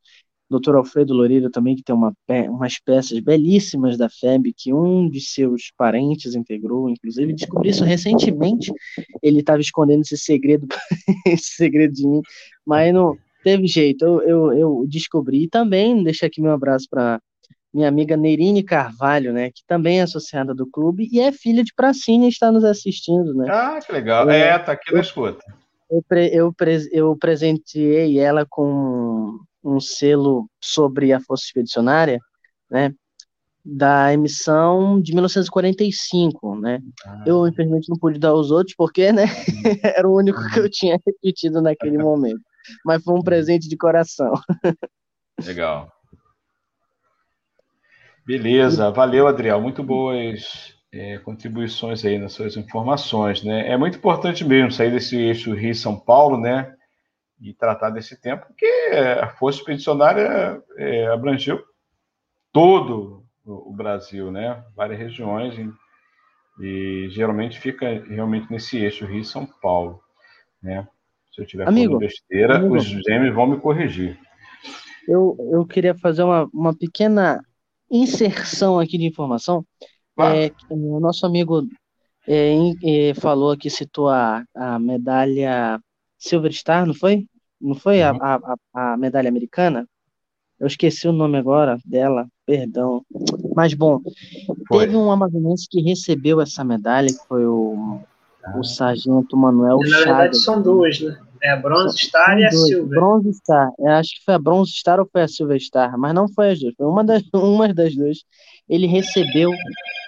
[0.50, 0.76] Dr.
[0.76, 2.12] Alfredo Loureiro também, que tem uma,
[2.50, 8.72] umas peças belíssimas da FEB, que um de seus parentes integrou, inclusive, descobri isso recentemente,
[9.22, 10.68] ele estava escondendo esse segredo,
[11.28, 12.22] esse segredo de mim,
[12.66, 15.44] mas não, teve jeito, eu, eu, eu descobri.
[15.44, 17.22] E também deixa aqui meu abraço para
[17.72, 21.74] minha amiga Nerine Carvalho, né, que também é associada do clube e é filha de
[21.76, 23.46] Pracinha e está nos assistindo, né?
[23.48, 24.28] Ah, que legal.
[24.28, 25.44] É, é tá aqui na escuta.
[25.92, 26.56] Eu, eu,
[26.92, 32.20] eu presenteei ela com um selo sobre a Força Expedicionária,
[32.70, 32.94] né,
[33.64, 36.80] da emissão de 1945, né?
[37.06, 37.24] Ah.
[37.28, 39.26] Eu, infelizmente, não pude dar os outros, porque, né,
[39.84, 42.42] era o único que eu tinha repetido naquele momento
[42.86, 44.34] mas foi um presente de coração.
[45.46, 45.92] Legal.
[48.26, 49.62] Beleza, valeu, Adriel.
[49.62, 53.70] Muito boas é, contribuições aí nas suas informações, né?
[53.70, 56.76] É muito importante mesmo sair desse eixo Rio-São Paulo, né?
[57.42, 58.66] E tratar desse tempo, porque
[59.22, 61.64] a Força Expedicionária é, abrangeu
[62.52, 64.62] todo o Brasil, né?
[64.76, 65.72] Várias regiões, e,
[66.62, 70.02] e geralmente fica realmente nesse eixo Rio-São Paulo,
[70.62, 70.86] né?
[71.34, 74.20] Se eu tiver amigo, falando besteira, amigo, os gêmeos vão me corrigir.
[75.08, 77.42] Eu, eu queria fazer uma, uma pequena
[77.90, 79.66] inserção aqui de informação.
[80.20, 81.66] É, o nosso amigo
[82.28, 85.80] é, é, falou aqui, citou a, a medalha
[86.18, 87.26] Silver Star, não foi?
[87.62, 88.18] Não foi uhum.
[88.22, 89.88] a, a, a medalha americana?
[90.60, 93.02] Eu esqueci o nome agora dela, perdão.
[93.56, 94.02] Mas bom,
[94.68, 94.86] foi.
[94.86, 98.02] teve um amazonense que recebeu essa medalha, que foi o
[98.56, 101.18] o sargento Manuel Na verdade, são duas, né?
[101.42, 103.00] É a Bronze Star e a Silver.
[103.00, 103.72] Bronze Star.
[103.80, 106.52] Eu acho que foi a Bronze Star ou foi a Silver Star, mas não foi
[106.52, 106.74] as duas.
[106.76, 108.18] Foi uma das, uma das duas.
[108.68, 109.52] Ele recebeu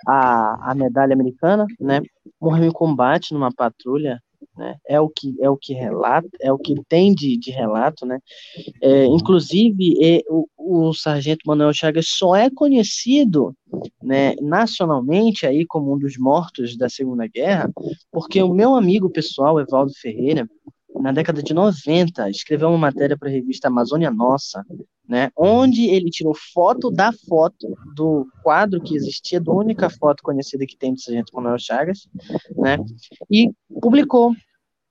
[0.08, 2.02] a, a medalha americana, né?
[2.40, 4.22] Morreu em combate numa patrulha
[4.58, 4.76] né?
[4.88, 8.20] É o que é o que relata, é o que tem de, de relato, né?
[8.82, 13.56] É, inclusive, é, o, o sargento Manuel Chagas só é conhecido,
[14.02, 17.72] né, nacionalmente aí como um dos mortos da Segunda Guerra,
[18.12, 20.48] porque o meu amigo pessoal Evaldo Ferreira
[21.00, 24.64] na década de 90, escreveu uma matéria para a revista Amazônia Nossa,
[25.12, 30.66] né, onde ele tirou foto da foto do quadro que existia, da única foto conhecida
[30.66, 32.08] que tem do Sargento Manuel Chagas,
[32.56, 32.78] né,
[33.30, 34.34] e publicou.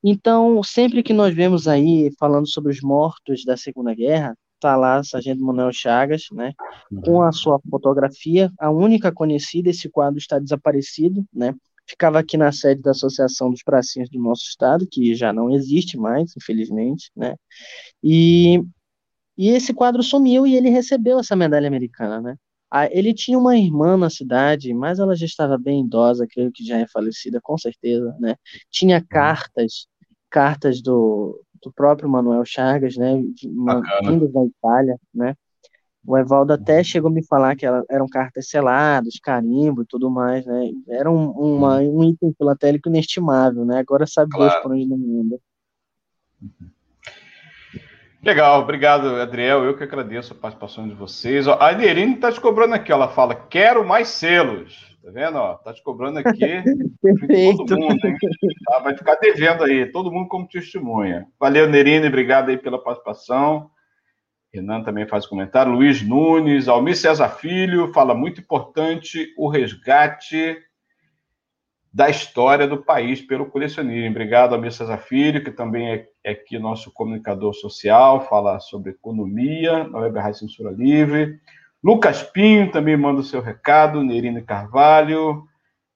[0.04, 5.02] Então, sempre que nós vemos aí falando sobre os mortos da Segunda Guerra, tá lá
[5.02, 6.52] Sargento Manuel Chagas, né,
[7.02, 11.54] com a sua fotografia, a única conhecida, esse quadro está desaparecido, né,
[11.88, 15.96] ficava aqui na sede da Associação dos Pracinhos do nosso estado, que já não existe
[15.96, 17.35] mais, infelizmente, né?
[18.04, 18.62] E,
[19.40, 22.37] e esse quadro sumiu e ele recebeu essa medalha americana, né?
[22.90, 26.76] Ele tinha uma irmã na cidade, mas ela já estava bem idosa, creio que já
[26.76, 28.37] é falecida, com certeza, né?
[28.70, 29.87] Tinha cartas,
[30.29, 33.16] cartas do, do próprio Manuel Chagas, né?
[34.03, 35.35] Vindas da Itália, né?
[36.07, 40.44] O Evaldo até chegou a me falar que eram cartas seladas, carimbo e tudo mais,
[40.44, 40.70] né?
[40.87, 43.79] Era um, uma, um item filatélico inestimável, né?
[43.79, 44.50] Agora sabe claro.
[44.50, 45.40] Deus por onde não anda.
[48.22, 49.64] Legal, obrigado, Adriel.
[49.64, 51.48] Eu que agradeço a participação de vocês.
[51.48, 54.90] A Nerine está te cobrando aqui, ela fala: quero mais selos.
[55.02, 55.38] Tá vendo?
[55.38, 56.62] Ó, tá te cobrando aqui.
[57.00, 57.64] Perfeito.
[57.64, 58.16] Todo mundo, hein?
[58.66, 61.26] Tá, vai ficar devendo aí, todo mundo como testemunha.
[61.38, 63.70] Valeu, Nerine, obrigado aí pela participação.
[64.52, 65.72] Renan também faz comentário.
[65.72, 70.59] Luiz Nunes, Almir César Filho, fala muito importante o resgate
[71.92, 74.11] da história do país pelo colecionismo.
[74.11, 79.85] Obrigado, Almir César Filho, que também é, é aqui nosso comunicador social, fala sobre economia
[79.85, 81.40] na Web Rádio Censura Livre.
[81.83, 85.44] Lucas Pinho também manda o seu recado, Nerine Carvalho,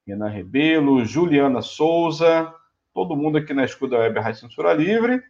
[0.07, 2.53] Renan Rebelo, Juliana Souza,
[2.93, 5.23] todo mundo aqui na escuta da Web Rádio Censura Livre.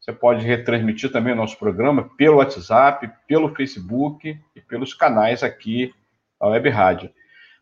[0.00, 5.92] Você pode retransmitir também o nosso programa pelo WhatsApp, pelo Facebook e pelos canais aqui
[6.40, 7.10] da Web Rádio.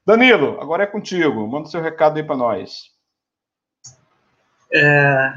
[0.06, 1.46] Danilo, agora é contigo.
[1.46, 2.90] Manda seu recado aí para nós.
[4.72, 5.32] É,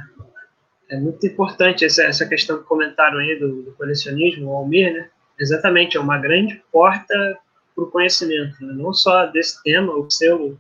[0.90, 5.10] é, muito importante essa, essa questão do comentário aí do, do colecionismo, o Almir, né?
[5.40, 7.38] Exatamente, é uma grande porta
[7.76, 8.74] para o conhecimento, né?
[8.74, 10.58] não só desse tema, o seu,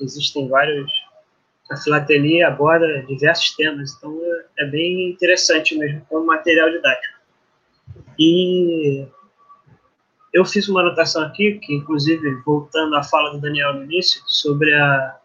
[0.00, 0.88] existem vários
[1.72, 7.18] a filatelia aborda diversos temas, então é, é bem interessante mesmo como material didático.
[8.18, 9.06] E
[10.32, 14.72] eu fiz uma anotação aqui, que inclusive voltando à fala do Daniel no início, sobre
[14.74, 15.16] a,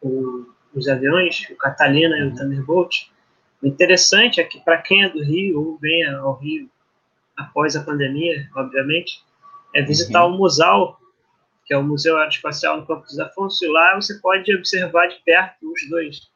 [0.00, 3.10] o, os aviões, o Catalina e o Thunderbolt.
[3.62, 6.68] O interessante é que para quem é do Rio ou vem ao Rio
[7.36, 9.22] após a pandemia, obviamente,
[9.74, 10.34] é visitar uhum.
[10.34, 10.96] o museu
[11.70, 15.22] que é o Museu Aeroespacial no Campos dos Afonso, e lá você pode observar de
[15.24, 16.28] perto os dois.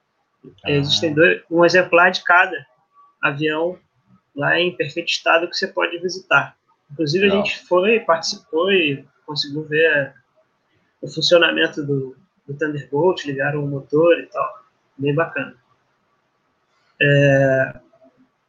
[0.64, 0.70] Ah.
[0.70, 2.64] Existem dois, um exemplar de cada
[3.20, 3.76] avião
[4.36, 6.56] lá em perfeito estado que você pode visitar.
[6.90, 7.40] Inclusive, Legal.
[7.40, 10.14] a gente foi, participou e conseguiu ver
[11.00, 12.16] o funcionamento do,
[12.46, 14.64] do Thunderbolt, ligaram o motor e tal.
[14.96, 15.56] Bem bacana.
[17.00, 17.80] É,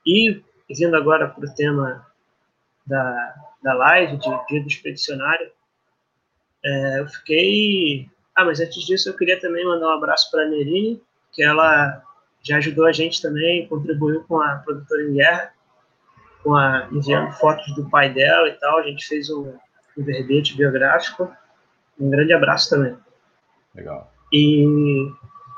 [0.06, 2.06] e vindo agora para o tema
[2.86, 5.52] da, da live, de Dia do Expedicionário,
[6.64, 8.10] é, eu fiquei.
[8.36, 12.04] Ah, mas antes disso eu queria também mandar um abraço para a Nerine, que ela
[12.42, 15.54] já ajudou a gente também, contribuiu com a produtora em guerra,
[16.46, 18.78] com a, enviando fotos do pai dela e tal.
[18.78, 19.52] A gente fez um,
[19.98, 21.30] um verbete biográfico.
[22.00, 22.96] Um grande abraço também.
[23.74, 24.14] Legal.
[24.32, 24.64] E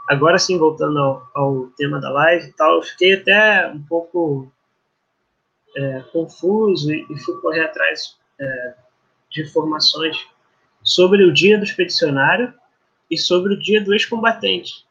[0.08, 4.50] agora sim, voltando ao, ao tema da live e tal, eu fiquei até um pouco
[5.76, 8.74] é, confuso e, e, fui correr atrás é,
[9.30, 10.18] de informações
[10.84, 12.54] sobre o dia do expedicionário
[13.12, 14.86] e sobre o dia do ex-combatente.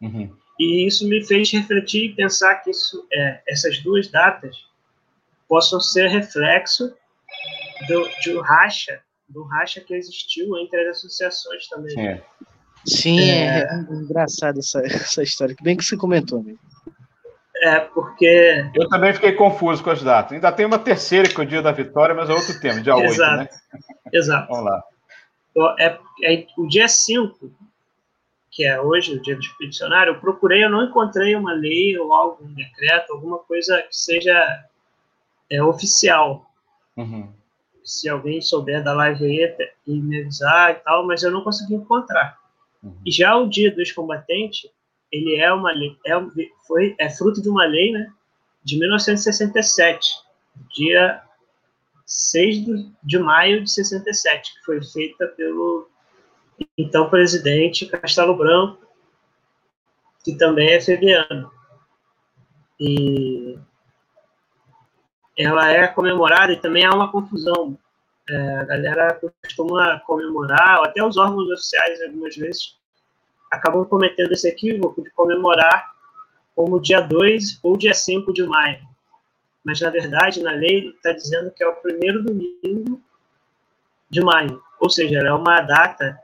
[0.00, 0.30] Uhum.
[0.60, 4.70] E isso me fez refletir e pensar que isso, é, essas duas datas
[5.52, 6.94] possam ser reflexo
[7.86, 12.08] do, de um racha, do racha que existiu entre as associações também.
[12.08, 12.22] É.
[12.86, 16.58] Sim, é, é engraçado essa, essa história, que bem que você comentou, amigo.
[17.64, 18.64] É, porque.
[18.74, 20.32] Eu também fiquei confuso com as datas.
[20.32, 22.94] Ainda tem uma terceira, que é o dia da vitória, mas é outro tema, dia
[22.94, 23.32] Exato.
[23.32, 23.48] 8, né?
[24.10, 24.48] Exato.
[24.48, 24.82] Vamos lá
[25.78, 27.52] é, é, o dia 5,
[28.50, 32.12] que é hoje, o dia do expedicionário, eu procurei, eu não encontrei uma lei ou
[32.12, 34.64] algum decreto, alguma coisa que seja
[35.52, 36.50] é, oficial.
[36.96, 37.32] Uhum.
[37.84, 41.74] Se alguém souber da live aí e me avisar e tal, mas eu não consegui
[41.74, 42.38] encontrar.
[42.82, 42.96] Uhum.
[43.04, 44.70] E já o dia do ex-combatente,
[45.10, 45.72] ele é uma
[46.06, 46.12] é,
[46.66, 48.10] foi, é fruto de uma lei, né,
[48.64, 50.14] de 1967,
[50.74, 51.22] dia
[52.06, 55.88] 6 de maio de 67, que foi feita pelo
[56.78, 58.78] então presidente Castelo Branco,
[60.24, 61.50] que também é fabiano.
[62.78, 63.58] E
[65.36, 67.78] ela é comemorada e também há uma confusão.
[68.28, 72.76] É, a galera costuma comemorar, até os órgãos oficiais algumas vezes
[73.50, 75.92] acabam cometendo esse equívoco de comemorar
[76.54, 78.80] como dia 2 ou dia 5 de maio.
[79.64, 83.00] Mas, na verdade, na lei está dizendo que é o primeiro domingo
[84.08, 84.62] de maio.
[84.80, 86.18] Ou seja, é uma data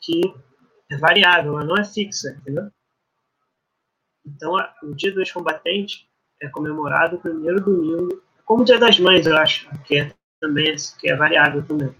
[0.00, 0.20] que
[0.90, 2.70] é variável, ela não é fixa, entendeu?
[4.24, 6.06] Então, o Dia dos Combatentes
[6.40, 10.74] é comemorado o primeiro domingo, como o Dia das Mães, eu acho, que é também
[10.98, 11.94] que é variável também.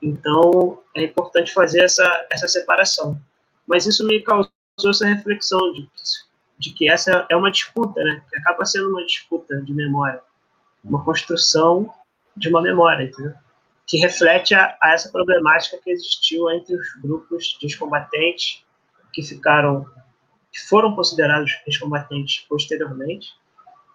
[0.00, 3.20] Então, é importante fazer essa, essa separação.
[3.66, 4.50] Mas isso me causou
[4.88, 5.86] essa reflexão de,
[6.58, 8.22] de que essa é uma disputa, né?
[8.30, 10.22] Que acaba sendo uma disputa de memória,
[10.82, 11.92] uma construção
[12.34, 13.34] de uma memória, entendeu?
[13.86, 18.64] que reflete a, a, essa problemática que existiu entre os grupos de combatentes
[19.12, 19.86] que ficaram,
[20.50, 23.28] que foram considerados ex-combatentes posteriormente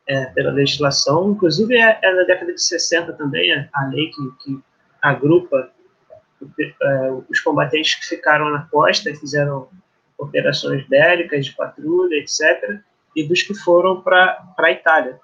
[0.07, 4.31] é, pela legislação, inclusive é, é, na década de 60 também a, a lei que,
[4.43, 4.59] que
[5.01, 5.71] agrupa
[6.59, 9.69] é, os combatentes que ficaram na costa e fizeram
[10.17, 12.79] operações bélicas de patrulha, etc.,
[13.15, 15.19] e dos que foram para a Itália.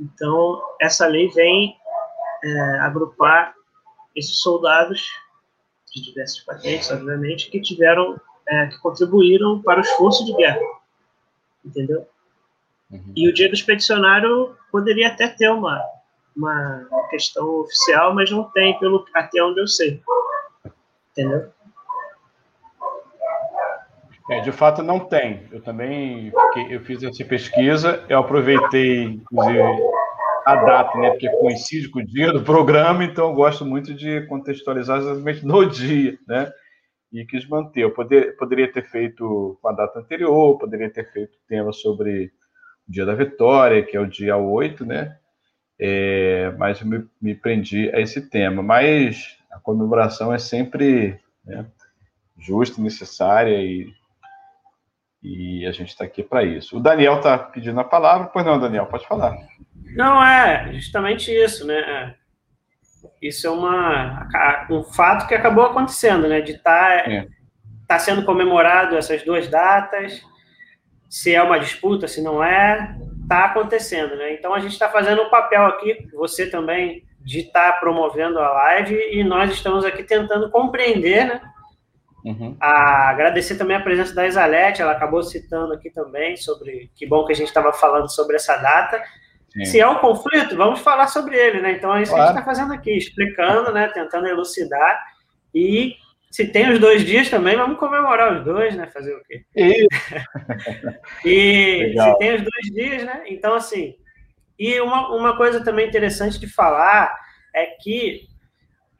[0.00, 1.76] Então, essa lei vem
[2.42, 3.54] é, agrupar
[4.14, 5.08] esses soldados
[5.92, 10.60] de diversas patentes, obviamente, que tiveram, é, que contribuíram para o esforço de guerra,
[11.64, 12.06] entendeu?
[12.90, 13.12] Uhum.
[13.14, 15.82] E o dia do expedicionário poderia até ter uma,
[16.36, 20.02] uma questão oficial, mas não tem, pelo até onde eu sei,
[21.12, 21.50] entendeu?
[24.30, 25.48] É, de fato não tem.
[25.50, 26.30] Eu também
[26.68, 29.58] eu fiz essa pesquisa, eu aproveitei, inclusive,
[30.44, 31.10] a data, né?
[31.10, 35.64] Porque coincide com o dia do programa, então eu gosto muito de contextualizar exatamente no
[35.64, 36.52] dia, né?
[37.10, 37.84] E quis manter.
[37.84, 42.30] Eu poder, poderia ter feito com a data anterior, poderia ter feito tema sobre
[42.88, 45.16] dia da vitória, que é o dia 8, né?
[45.78, 48.62] É, mas eu me, me, prendi a esse tema.
[48.62, 51.66] Mas a comemoração é sempre né,
[52.38, 53.92] justa, necessária e,
[55.22, 56.76] e a gente está aqui para isso.
[56.76, 58.28] O Daniel está pedindo a palavra.
[58.28, 59.36] Pois não, Daniel, pode falar.
[59.94, 61.78] Não, é justamente isso, né?
[61.78, 62.14] É.
[63.22, 64.28] Isso é uma,
[64.70, 66.40] um fato que acabou acontecendo, né?
[66.40, 67.28] De estar tá, é.
[67.86, 70.22] tá sendo comemorado essas duas datas,
[71.08, 74.34] se é uma disputa, se não é, está acontecendo, né?
[74.34, 78.50] Então a gente está fazendo um papel aqui, você também, de estar tá promovendo a
[78.50, 81.40] live e nós estamos aqui tentando compreender, né?
[82.24, 82.56] Uhum.
[82.60, 87.24] A, agradecer também a presença da Isalete, ela acabou citando aqui também sobre que bom
[87.24, 89.02] que a gente estava falando sobre essa data.
[89.52, 89.64] Sim.
[89.64, 91.72] Se é um conflito, vamos falar sobre ele, né?
[91.72, 92.24] Então é isso claro.
[92.24, 93.88] que a gente está fazendo aqui, explicando, né?
[93.88, 95.02] Tentando elucidar.
[95.54, 95.96] E
[96.30, 98.86] se tem os dois dias também, vamos comemorar os dois, né?
[98.88, 99.44] Fazer o quê?
[101.24, 103.24] e se tem os dois dias, né?
[103.26, 103.96] Então, assim.
[104.58, 107.16] E uma, uma coisa também interessante de falar
[107.54, 108.26] é que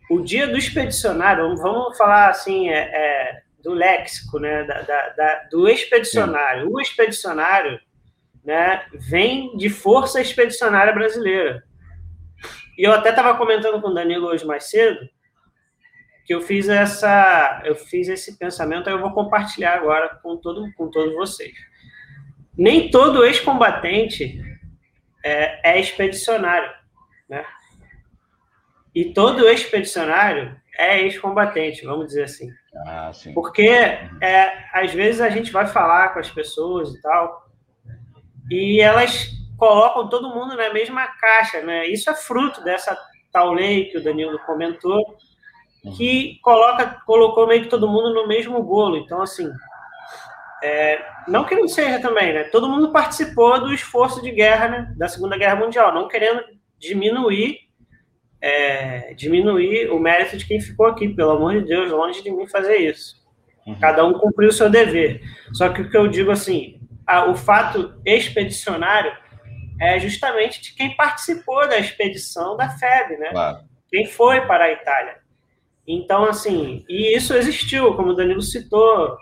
[0.08, 4.64] o dia do expedicionário, vamos falar assim, é, é do léxico, né?
[4.64, 6.66] Da, da, da do expedicionário.
[6.66, 6.72] Sim.
[6.72, 7.78] O expedicionário
[8.44, 11.62] né, vem de Força Expedicionária Brasileira.
[12.78, 15.00] E eu até estava comentando com o Danilo hoje mais cedo
[16.28, 20.70] que eu fiz essa, eu fiz esse pensamento, aí eu vou compartilhar agora com todo,
[20.74, 21.54] com todos vocês.
[22.54, 24.38] Nem todo ex-combatente
[25.24, 26.70] é, é expedicionário,
[27.26, 27.46] né?
[28.94, 32.50] E todo expedicionário é ex-combatente, vamos dizer assim.
[32.86, 37.50] Ah, Porque é, às vezes a gente vai falar com as pessoas e tal,
[38.50, 41.86] e elas colocam todo mundo na mesma caixa, né?
[41.86, 42.94] Isso é fruto dessa
[43.32, 45.16] tal lei que o Danilo comentou,
[45.96, 48.96] que coloca, colocou meio que todo mundo no mesmo bolo.
[48.96, 49.50] Então, assim,
[50.62, 52.44] é, não que não seja também, né?
[52.44, 54.94] Todo mundo participou do esforço de guerra, né?
[54.96, 56.42] Da Segunda Guerra Mundial, não querendo
[56.78, 57.68] diminuir
[58.40, 62.46] é, diminuir o mérito de quem ficou aqui, pelo amor de Deus, longe de mim
[62.46, 63.16] fazer isso.
[63.66, 63.78] Uhum.
[63.78, 65.20] Cada um cumpriu o seu dever.
[65.52, 69.12] Só que o que eu digo assim, a, o fato expedicionário
[69.80, 73.30] é justamente de quem participou da expedição da FEB, né?
[73.30, 73.58] Claro.
[73.88, 75.16] Quem foi para a Itália.
[75.88, 79.16] Então, assim, e isso existiu, como o Danilo citou,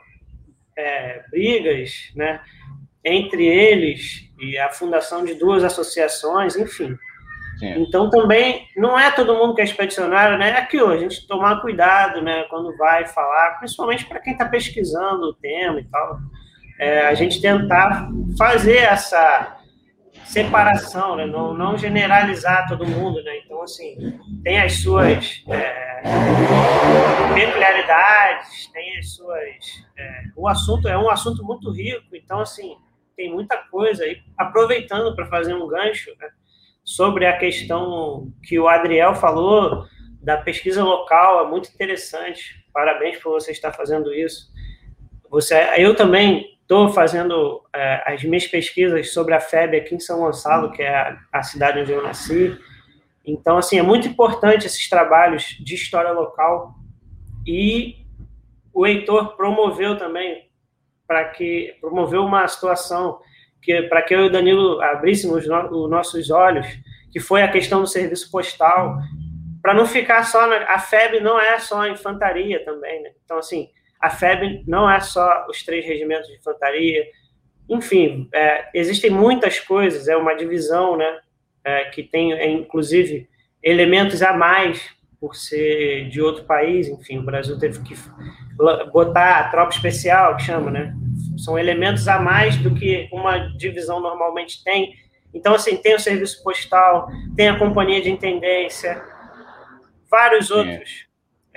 [0.77, 2.41] é, brigas, né?
[3.05, 6.97] Entre eles e a fundação de duas associações, enfim.
[7.59, 7.83] Sim.
[7.83, 10.51] Então, também, não é todo mundo que é expedicionário, né?
[10.51, 12.45] É aquilo, a gente tomar cuidado, né?
[12.51, 16.19] Quando vai falar, principalmente para quem está pesquisando o tema e tal
[16.79, 19.56] é, a gente tentar fazer essa
[20.27, 21.27] separação, né?
[21.27, 23.39] não, não generalizar todo mundo, né?
[23.45, 26.03] Então, assim, tem as suas é,
[27.35, 29.87] peculiaridades, tem as suas...
[29.97, 32.77] É, o assunto é um assunto muito rico, então, assim,
[33.17, 34.07] tem muita coisa.
[34.07, 36.29] E aproveitando para fazer um gancho né,
[36.85, 39.87] sobre a questão que o Adriel falou
[40.21, 42.65] da pesquisa local, é muito interessante.
[42.73, 44.53] Parabéns por você estar fazendo isso.
[45.31, 50.19] Você, eu também Estou fazendo é, as minhas pesquisas sobre a FEB aqui em São
[50.19, 52.59] Gonçalo, que é a, a, cidade onde eu nasci.
[53.25, 56.75] Então, assim, é muito importante esses trabalhos de história local.
[57.47, 58.05] E
[58.75, 60.51] o Heitor promoveu também,
[61.07, 63.21] para que promoveu uma situação
[63.63, 66.67] que para que eu e o Danilo abríssemos os nossos olhos,
[67.13, 68.99] que foi a questão do serviço postal,
[69.63, 73.13] para não ficar só na, a FEB não é só a infantaria também, né?
[73.25, 73.69] Então assim,
[74.01, 77.07] a FEB não é só os três regimentos de infantaria,
[77.69, 81.19] enfim, é, existem muitas coisas, é uma divisão, né,
[81.65, 83.29] é, que tem, é, inclusive,
[83.63, 87.95] elementos a mais por ser de outro país, enfim, o Brasil teve que
[88.93, 90.95] botar a tropa especial, que chama, né,
[91.39, 94.95] são elementos a mais do que uma divisão normalmente tem,
[95.35, 99.03] então, assim, tem o serviço postal, tem a companhia de intendência,
[100.11, 101.06] vários outros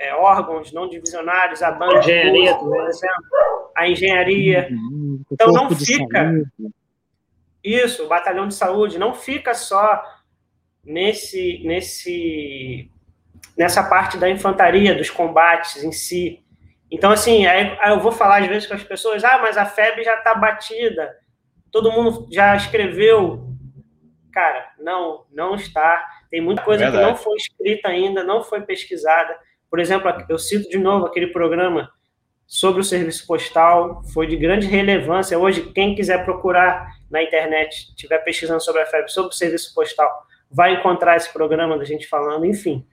[0.00, 4.68] é, órgãos não divisionários, a banca, engenharia, por exemplo, a engenharia.
[4.70, 5.22] Uhum.
[5.30, 6.32] Então não fica
[7.62, 10.02] isso, o batalhão de saúde não fica só
[10.82, 12.90] nesse nesse
[13.54, 16.42] nessa parte da infantaria, dos combates em si.
[16.90, 19.66] Então assim, aí, aí eu vou falar às vezes com as pessoas, ah, mas a
[19.66, 21.14] FEB já está batida,
[21.70, 23.48] todo mundo já escreveu.
[24.32, 26.08] Cara, não, não está.
[26.30, 29.36] Tem muita coisa é que não foi escrita ainda, não foi pesquisada.
[29.70, 31.90] Por exemplo, eu cito de novo aquele programa
[32.46, 35.38] sobre o serviço postal, foi de grande relevância.
[35.38, 40.26] Hoje, quem quiser procurar na internet, estiver pesquisando sobre a FEB, sobre o serviço postal,
[40.50, 42.84] vai encontrar esse programa da gente falando, enfim.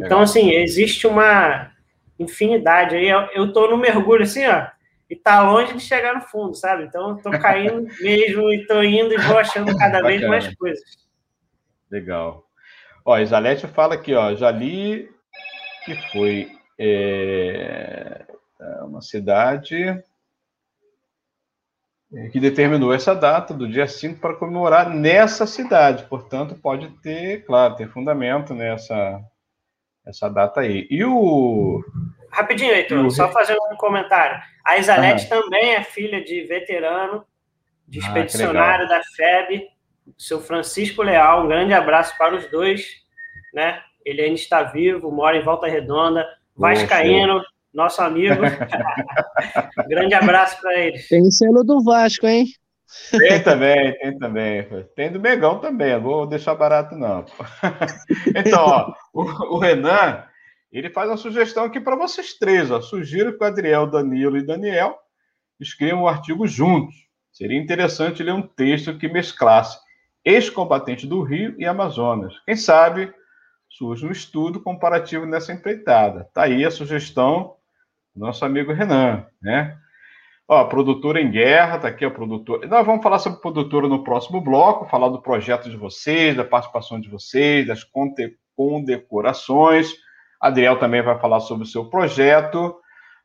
[0.00, 1.70] Então, assim, existe uma
[2.18, 3.08] infinidade aí.
[3.34, 4.66] Eu estou no mergulho assim, ó,
[5.10, 6.84] e tá longe de chegar no fundo, sabe?
[6.84, 10.82] Então, estou caindo mesmo e estou indo e vou achando cada vez mais coisas.
[11.90, 12.46] Legal.
[13.04, 15.10] Ó, Isalete fala aqui, ó, já li
[15.84, 18.24] que foi é,
[18.82, 20.02] uma cidade
[22.14, 26.04] é, que determinou essa data do dia 5 para comemorar nessa cidade.
[26.04, 29.20] Portanto, pode ter, claro, ter fundamento nessa
[30.06, 30.86] essa data aí.
[30.90, 31.82] E o.
[32.30, 33.10] Rapidinho, Heitor, o...
[33.10, 34.40] só fazer um comentário.
[34.64, 35.28] A Isalete ah.
[35.28, 37.24] também é filha de veterano,
[37.86, 39.68] de ah, expedicionário da FEB,
[40.18, 41.44] seu Francisco Leal.
[41.44, 42.84] Um grande abraço para os dois,
[43.54, 43.80] né?
[44.04, 46.26] Ele ainda está vivo, mora em Volta Redonda,
[46.56, 47.42] Vascaíno,
[47.72, 48.42] nosso amigo.
[49.88, 50.98] Grande abraço para ele.
[50.98, 52.46] Tem selo do Vasco, hein?
[53.10, 54.66] Tem também, tem também.
[54.94, 57.24] Tem do Megão também, não vou deixar barato, não.
[58.36, 59.22] Então, ó, o,
[59.54, 60.24] o, Renan,
[60.70, 62.70] ele faz uma sugestão aqui para vocês três.
[62.70, 62.80] Ó.
[62.80, 64.98] Sugiro que o Adriel, Danilo e Daniel
[65.58, 66.94] escrevam um artigo juntos.
[67.32, 69.78] Seria interessante ler um texto que mesclasse
[70.24, 72.34] ex-combatente do Rio e Amazonas.
[72.44, 73.12] Quem sabe
[73.72, 76.22] surge um estudo comparativo nessa empreitada.
[76.22, 77.56] Está aí a sugestão
[78.14, 79.78] do nosso amigo Renan, né?
[80.46, 82.66] Ó, produtora em guerra, tá aqui a produtora.
[82.66, 87.00] Nós vamos falar sobre produtora no próximo bloco, falar do projeto de vocês, da participação
[87.00, 87.82] de vocês, das
[88.54, 89.94] condecorações.
[90.38, 92.76] Adriel também vai falar sobre o seu projeto,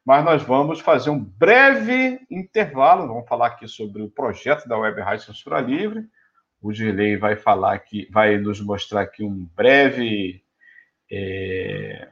[0.06, 3.08] mas nós vamos fazer um breve intervalo.
[3.08, 6.06] Vamos falar aqui sobre o projeto da Web Rádio Censura Livre
[6.62, 10.44] o Dirley vai falar aqui, vai nos mostrar aqui um breve,
[11.12, 12.08] é,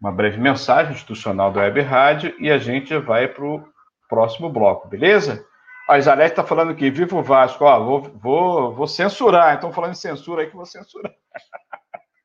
[0.00, 3.64] uma breve mensagem institucional do Web Rádio e a gente vai para o
[4.08, 5.44] próximo bloco, beleza?
[5.88, 9.92] A Isalete está falando aqui, viva o Vasco, ó, vou, vou, vou censurar, então falando
[9.92, 11.12] em censura aí que vou censurar.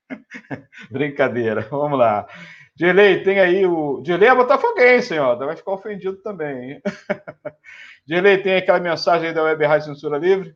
[0.91, 2.27] Brincadeira, vamos lá.
[2.75, 4.01] Dirley, tem aí o.
[4.03, 6.79] Dirley é botafoguense, ó, vai ficar ofendido também.
[8.05, 10.55] Dirley, tem aquela mensagem aí da Web Rádio Censura Livre?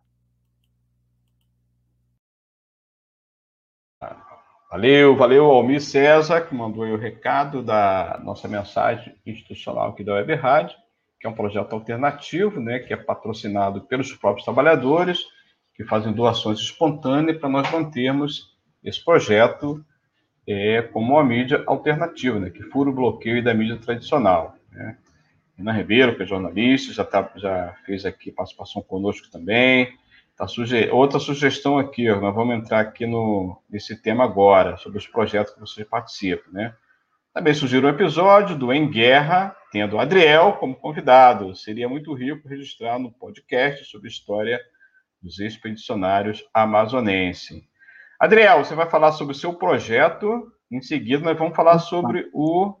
[4.71, 10.33] Valeu, valeu Almir César, que mandou o recado da nossa mensagem institucional aqui da Web
[10.35, 10.77] Rádio,
[11.19, 15.25] que é um projeto alternativo, né, que é patrocinado pelos próprios trabalhadores,
[15.75, 19.83] que fazem doações espontâneas para nós mantermos esse projeto
[20.47, 24.55] é, como uma mídia alternativa, né, que fura o bloqueio da mídia tradicional.
[24.71, 24.97] Né.
[25.59, 29.93] Ana Ribeiro, que é jornalista, já, tá, já fez aqui participação conosco também.
[30.41, 30.89] Tá suge...
[30.89, 35.53] Outra sugestão aqui, ó, nós vamos entrar aqui no, nesse tema agora, sobre os projetos
[35.53, 36.73] que você participa, né?
[37.31, 41.55] Também surgiu um episódio do Em Guerra, tendo Adriel como convidado.
[41.55, 44.59] Seria muito rico registrar no podcast sobre a história
[45.21, 47.61] dos expedicionários amazonenses.
[48.19, 50.51] Adriel, você vai falar sobre o seu projeto.
[50.71, 52.73] Em seguida, nós vamos falar sobre o,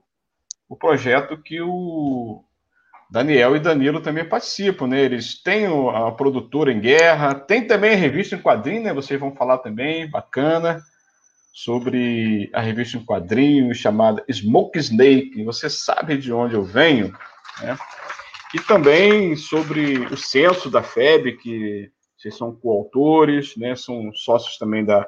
[0.67, 2.43] o projeto que o
[3.11, 5.01] Daniel e Danilo também participam, né?
[5.01, 8.93] Eles têm a produtora em guerra, tem também a revista em quadrinho, né?
[8.93, 10.81] Vocês vão falar também, bacana,
[11.51, 15.43] sobre a revista em quadrinho chamada Smoke Snake.
[15.43, 17.13] Você sabe de onde eu venho,
[17.61, 17.77] né?
[18.55, 23.75] E também sobre o censo da FEB, que vocês são coautores, né?
[23.75, 25.05] São sócios também da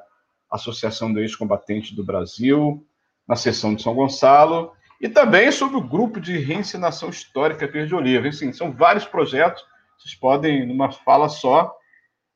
[0.52, 2.86] Associação de Ex-Combatentes do Brasil,
[3.26, 4.74] na seção de São Gonçalo
[5.04, 8.30] e também sobre o grupo de reensinação histórica Verde Oliva.
[8.30, 9.62] Assim, são vários projetos,
[9.98, 11.76] vocês podem, numa fala só,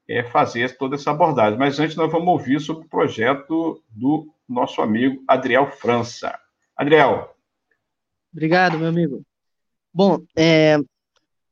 [0.06, 1.58] é, fazer toda essa abordagem.
[1.58, 6.38] Mas antes nós vamos ouvir sobre o projeto do nosso amigo Adriel França.
[6.76, 7.34] Adriel.
[8.34, 9.26] Obrigado, meu amigo.
[9.94, 10.76] Bom, é,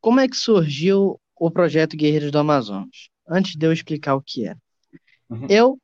[0.02, 3.10] como é que surgiu o projeto Guerreiros do Amazonas?
[3.26, 4.56] Antes de eu explicar o que é.
[5.30, 5.48] Uhum.
[5.50, 5.80] Eu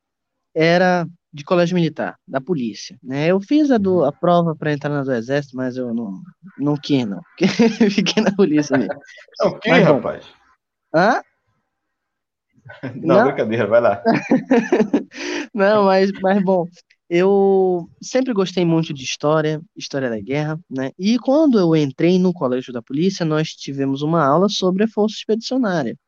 [0.54, 2.98] era de colégio militar, da polícia.
[3.02, 3.28] Né?
[3.28, 6.20] Eu fiz a, do, a prova para entrar no exército, mas eu não,
[6.58, 7.20] não quis, não.
[7.90, 9.00] Fiquei na polícia mesmo.
[9.40, 10.26] É o quê, rapaz?
[10.94, 11.22] Hã?
[12.94, 14.02] Não, não, brincadeira, vai lá.
[15.52, 16.64] não, mas, mas bom,
[17.10, 20.92] eu sempre gostei muito de história, história da guerra, né?
[20.96, 25.16] E quando eu entrei no colégio da polícia, nós tivemos uma aula sobre a Força
[25.16, 25.98] Expedicionária.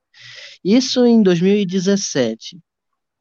[0.64, 2.58] Isso em 2017.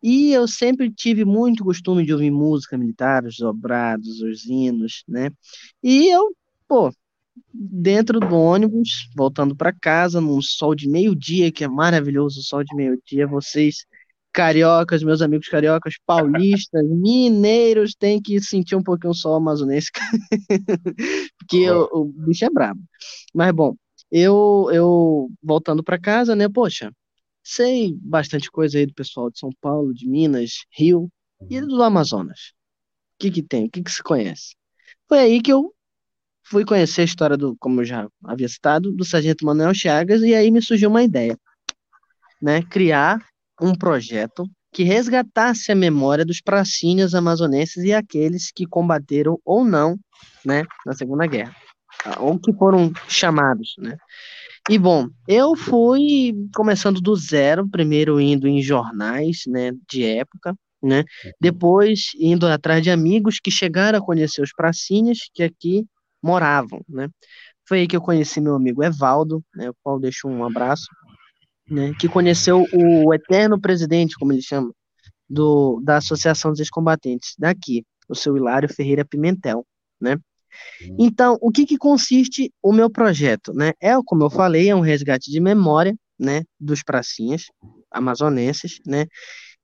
[0.03, 5.29] E eu sempre tive muito costume de ouvir música militar, os dobrados, os hinos, né?
[5.81, 6.35] E eu,
[6.67, 6.91] pô,
[7.53, 12.63] dentro do ônibus, voltando para casa, num sol de meio-dia, que é maravilhoso o sol
[12.65, 13.85] de meio-dia, vocês
[14.33, 19.89] cariocas, meus amigos cariocas, paulistas, mineiros, têm que sentir um pouquinho o sol amazonense,
[21.39, 22.81] porque o, o, bicho é brabo.
[23.33, 23.75] Mas bom,
[24.11, 26.91] eu, eu voltando para casa, né, poxa,
[27.43, 31.09] Sei bastante coisa aí do pessoal de São Paulo, de Minas, Rio
[31.49, 32.53] e do Amazonas.
[33.15, 33.65] O que que tem?
[33.65, 34.55] O que que se conhece?
[35.07, 35.73] Foi aí que eu
[36.43, 40.33] fui conhecer a história do, como eu já havia citado, do Sargento Manuel Chagas e
[40.33, 41.37] aí me surgiu uma ideia,
[42.41, 42.61] né?
[42.63, 43.25] Criar
[43.61, 49.97] um projeto que resgatasse a memória dos pracinhas amazonenses e aqueles que combateram ou não,
[50.43, 51.55] né, na Segunda Guerra,
[52.19, 53.95] ou que foram chamados, né?
[54.69, 61.03] E bom, eu fui começando do zero, primeiro indo em jornais, né, de época, né?
[61.39, 65.85] Depois indo atrás de amigos que chegaram a conhecer os pracinhas que aqui
[66.21, 67.09] moravam, né?
[67.67, 70.87] Foi aí que eu conheci meu amigo Evaldo, né, o qual deixou um abraço,
[71.69, 74.71] né, que conheceu o eterno presidente, como ele chama,
[75.29, 79.65] do, da Associação dos Ex-Combatentes daqui, o seu Hilário Ferreira Pimentel,
[79.99, 80.17] né?
[80.99, 83.53] Então, o que, que consiste o meu projeto?
[83.53, 83.73] Né?
[83.81, 87.45] É, como eu falei, é um resgate de memória né, dos pracinhas
[87.91, 89.05] amazonenses, né?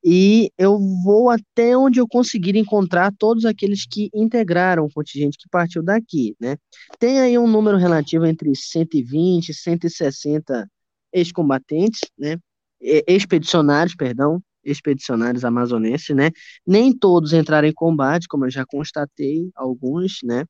[0.04, 5.50] E eu vou até onde eu conseguir encontrar todos aqueles que integraram o contingente que
[5.50, 6.56] partiu daqui, né?
[6.98, 10.70] Tem aí um número relativo entre 120 e 160
[11.12, 12.38] ex-combatentes, né?
[12.82, 16.32] Expedicionários, perdão, expedicionários amazonenses, né?
[16.66, 20.46] Nem todos entraram em combate, como eu já constatei, alguns, né?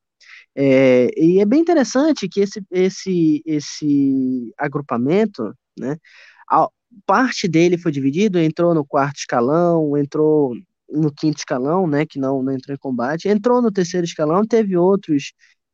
[0.62, 5.95] É, e é bem interessante que esse, esse, esse agrupamento, né,
[6.51, 6.68] a,
[7.05, 10.53] parte dele foi dividido, entrou no quarto escalão, entrou
[10.89, 14.76] no quinto escalão, né, que não, não entrou em combate, entrou no terceiro escalão, teve
[14.76, 15.32] outros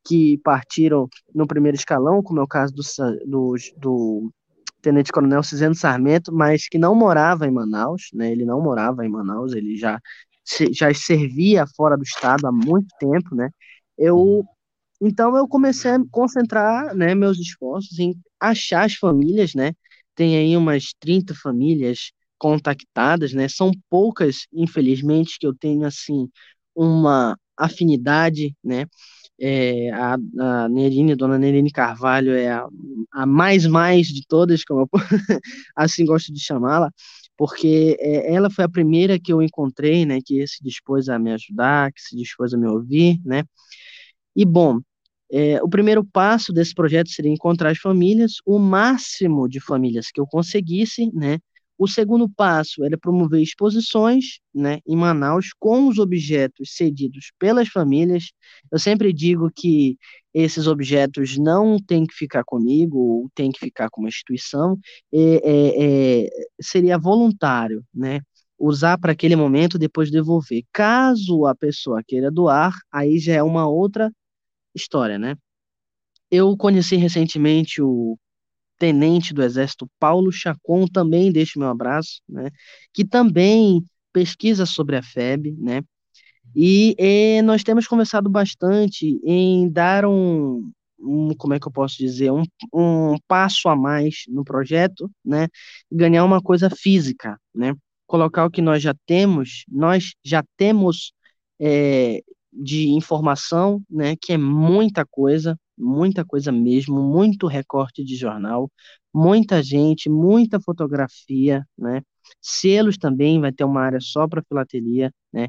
[0.08, 2.84] que partiram no primeiro escalão, como é o caso do,
[3.26, 4.32] do, do
[4.84, 9.10] Tenente Coronel Ciseno Sarmento, mas que não morava em Manaus, né, ele não morava em
[9.10, 10.00] Manaus, ele já,
[10.72, 13.50] já servia fora do estado há muito tempo, né,
[13.98, 14.46] eu
[15.02, 19.74] então eu comecei a concentrar, né, meus esforços em achar as famílias, né?
[20.16, 23.48] Tem aí umas 30 famílias contactadas, né?
[23.50, 26.30] São poucas, infelizmente, que eu tenho assim
[26.76, 28.86] uma afinidade, né?
[29.40, 32.66] É, a, a Nerine, Dona Nerine Carvalho é a,
[33.14, 34.90] a mais mais de todas, como eu
[35.76, 36.90] assim gosto de chamá-la,
[37.38, 41.34] porque é, ela foi a primeira que eu encontrei, né, que se dispôs a me
[41.34, 43.44] ajudar, que se dispôs a me ouvir, né,
[44.36, 44.80] e bom,
[45.32, 50.20] é, o primeiro passo desse projeto seria encontrar as famílias, o máximo de famílias que
[50.20, 51.40] eu conseguisse, né,
[51.78, 58.32] o segundo passo era promover exposições né, em Manaus com os objetos cedidos pelas famílias.
[58.72, 59.98] Eu sempre digo que
[60.34, 64.78] esses objetos não têm que ficar comigo ou têm que ficar com uma instituição,
[65.14, 66.30] é, é, é,
[66.62, 68.22] seria voluntário, né?
[68.58, 70.64] Usar para aquele momento, depois devolver.
[70.72, 74.10] Caso a pessoa queira doar, aí já é uma outra
[74.76, 75.36] história, né?
[76.32, 78.18] Eu conheci recentemente o
[78.78, 82.50] tenente do Exército Paulo Chacon, também deixo meu abraço, né,
[82.94, 85.82] que também pesquisa sobre a FEB, né,
[86.56, 91.98] e, e nós temos conversado bastante em dar um, um, como é que eu posso
[91.98, 95.48] dizer, um, um passo a mais no projeto, né,
[95.92, 97.74] ganhar uma coisa física, né,
[98.08, 101.14] colocar o que nós já temos, nós já temos
[101.60, 102.22] é,
[102.56, 108.72] de informação, né, que é muita coisa, muita coisa mesmo, muito recorte de jornal,
[109.14, 112.02] muita gente, muita fotografia, né?
[112.42, 115.48] Selos também vai ter uma área só para filatelia, né?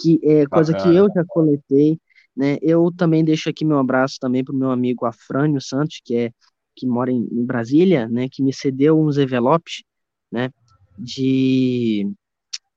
[0.00, 0.92] Que é coisa Bacana.
[0.92, 1.98] que eu já coletei,
[2.36, 2.58] né?
[2.62, 6.30] Eu também deixo aqui meu abraço também para o meu amigo Afrânio Santos, que é
[6.76, 8.28] que mora em, em Brasília, né?
[8.30, 9.82] Que me cedeu uns envelopes,
[10.30, 10.50] né?
[10.98, 12.08] De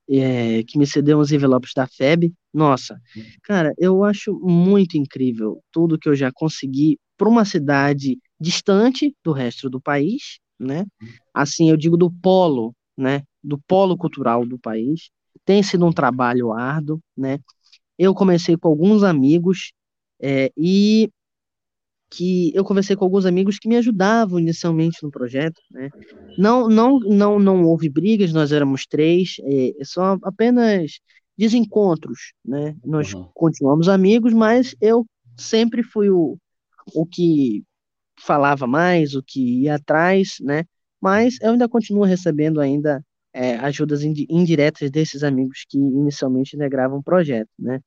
[0.09, 2.33] é, que me cedeu uns envelopes da FEB.
[2.57, 2.99] Nossa,
[3.43, 9.31] cara, eu acho muito incrível tudo que eu já consegui para uma cidade distante do
[9.31, 10.83] resto do país, né?
[11.31, 13.21] Assim, eu digo do polo, né?
[13.43, 15.11] Do polo cultural do país.
[15.45, 17.37] Tem sido um trabalho árduo, né?
[17.95, 19.71] Eu comecei com alguns amigos
[20.19, 21.11] é, e
[22.09, 25.89] que eu conversei com alguns amigos que me ajudavam inicialmente no projeto, né?
[26.39, 30.99] Não, não, não, não houve brigas, nós éramos três, é, só apenas
[31.37, 32.75] desencontros, né?
[32.83, 33.29] Nós uhum.
[33.33, 35.05] continuamos amigos, mas eu
[35.37, 36.37] sempre fui o,
[36.93, 37.63] o que
[38.19, 40.63] falava mais, o que ia atrás, né?
[40.99, 47.03] Mas eu ainda continuo recebendo ainda é, ajudas indiretas desses amigos que inicialmente integravam o
[47.03, 47.79] projeto, né?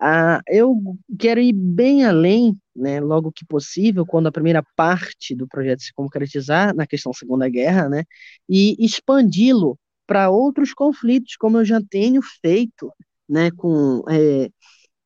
[0.00, 0.74] Ah, eu
[1.16, 5.92] quero ir bem além, né, logo que possível, quando a primeira parte do projeto se
[5.94, 8.02] concretizar na questão Segunda Guerra, né,
[8.48, 9.78] e expandi-lo
[10.12, 12.92] para outros conflitos, como eu já tenho feito,
[13.26, 14.50] né, com é,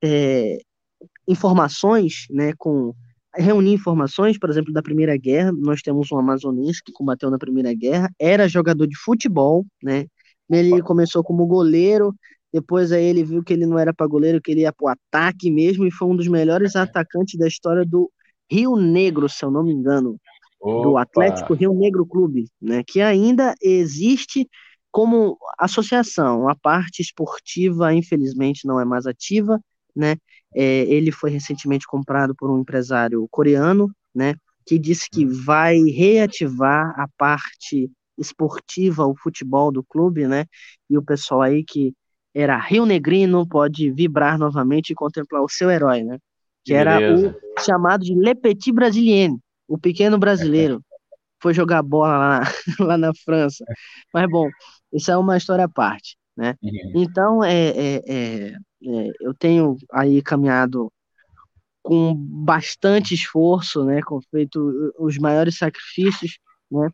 [0.03, 0.59] é,
[1.29, 2.93] informações, né, com
[3.37, 5.53] reunir informações, por exemplo, da Primeira Guerra.
[5.53, 10.07] Nós temos um amazonense que combateu na Primeira Guerra, era jogador de futebol, né?
[10.51, 12.13] Ele começou como goleiro,
[12.53, 14.89] depois aí ele viu que ele não era para goleiro, que ele ia para o
[14.89, 18.11] ataque mesmo, e foi um dos melhores atacantes da história do
[18.51, 20.17] Rio Negro, se eu não me engano,
[20.61, 20.83] Opa.
[20.83, 22.83] do Atlético Rio Negro Clube, né?
[22.85, 24.49] Que ainda existe
[24.97, 26.49] como associação.
[26.49, 29.61] A parte esportiva, infelizmente, não é mais ativa,
[29.95, 30.17] né?
[30.55, 34.35] É, ele foi recentemente comprado por um empresário coreano, né?
[34.65, 40.47] Que disse que vai reativar a parte esportiva, o futebol do clube, né?
[40.89, 41.93] E o pessoal aí que
[42.33, 46.17] era Rio Negrino pode vibrar novamente e contemplar o seu herói, né?
[46.65, 49.39] Que era o chamado de Le Petit Brasilien,
[49.69, 50.81] o pequeno brasileiro.
[51.39, 52.41] Foi jogar bola lá,
[52.81, 53.63] lá na França.
[54.13, 54.49] Mas, bom,
[54.97, 56.55] isso é uma história à parte, né?
[56.63, 56.93] Uhum.
[56.95, 60.91] Então, é, é, é, é, eu tenho aí caminhado
[61.83, 64.01] com bastante esforço, né?
[64.03, 66.39] Com feito os maiores sacrifícios,
[66.71, 66.91] né?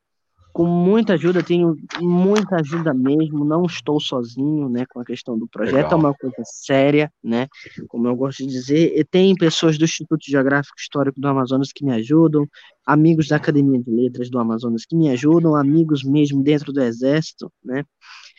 [0.53, 5.48] Com muita ajuda, tenho muita ajuda mesmo, não estou sozinho, né, com a questão do
[5.48, 5.92] projeto, Legal.
[5.92, 7.48] é uma coisa séria, né,
[7.88, 11.84] como eu gosto de dizer, e tem pessoas do Instituto Geográfico Histórico do Amazonas que
[11.84, 12.46] me ajudam,
[12.86, 17.50] amigos da Academia de Letras do Amazonas que me ajudam, amigos mesmo dentro do Exército,
[17.64, 17.84] né,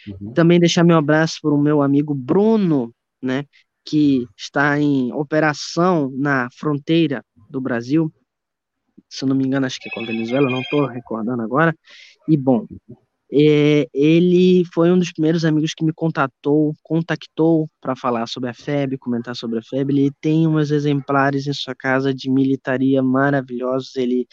[0.08, 0.34] uhum.
[0.34, 3.46] também deixar meu abraço para o meu amigo Bruno, né,
[3.84, 8.14] que está em operação na fronteira do Brasil,
[9.14, 11.76] se eu não me engano, acho que é com a Venezuela, não estou recordando agora.
[12.28, 12.66] E bom,
[13.32, 18.54] é, ele foi um dos primeiros amigos que me contatou, contactou para falar sobre a
[18.56, 19.92] FEB, comentar sobre a FEB.
[19.92, 23.96] Ele tem umas exemplares em sua casa de militaria maravilhosos.
[23.96, 24.28] Ele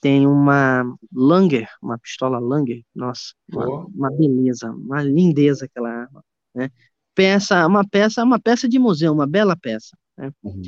[0.00, 6.22] tem uma Langer, uma pistola Langer, nossa, uma, uma beleza, uma lindeza aquela arma,
[6.54, 6.70] né?
[7.16, 9.96] Peça, uma peça, uma peça de museu, uma bela peça.
[10.16, 10.30] Né?
[10.42, 10.62] Uhum.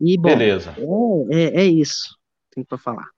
[0.00, 0.74] E bom, Beleza.
[1.30, 2.21] É, é, é isso
[2.52, 3.08] tem para falar.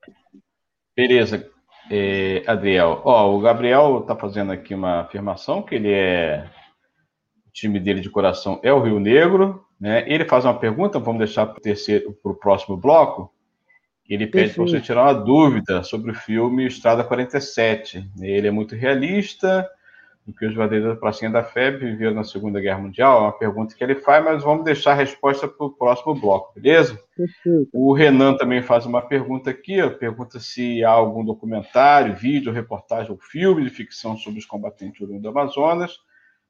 [0.97, 1.51] Beleza.
[1.91, 3.03] é, Adriel.
[3.05, 6.49] Ó, o Gabriel está fazendo aqui uma afirmação que ele é
[7.47, 10.05] o time dele de coração é o Rio Negro, né?
[10.09, 13.33] Ele faz uma pergunta, vamos deixar para o terceiro, para o próximo bloco.
[14.09, 18.11] Ele pede para você tirar uma dúvida sobre o filme Estrada 47.
[18.21, 19.69] Ele é muito realista,
[20.27, 23.19] do que os verdadeiros da Pracinha da FEB viveram na Segunda Guerra Mundial?
[23.19, 26.59] É uma pergunta que ele faz, mas vamos deixar a resposta para o próximo bloco,
[26.59, 26.99] beleza?
[27.15, 27.69] Perfeito.
[27.73, 33.13] O Renan também faz uma pergunta aqui, ó, pergunta se há algum documentário, vídeo, reportagem
[33.13, 35.99] ou filme de ficção sobre os combatentes do do Amazonas.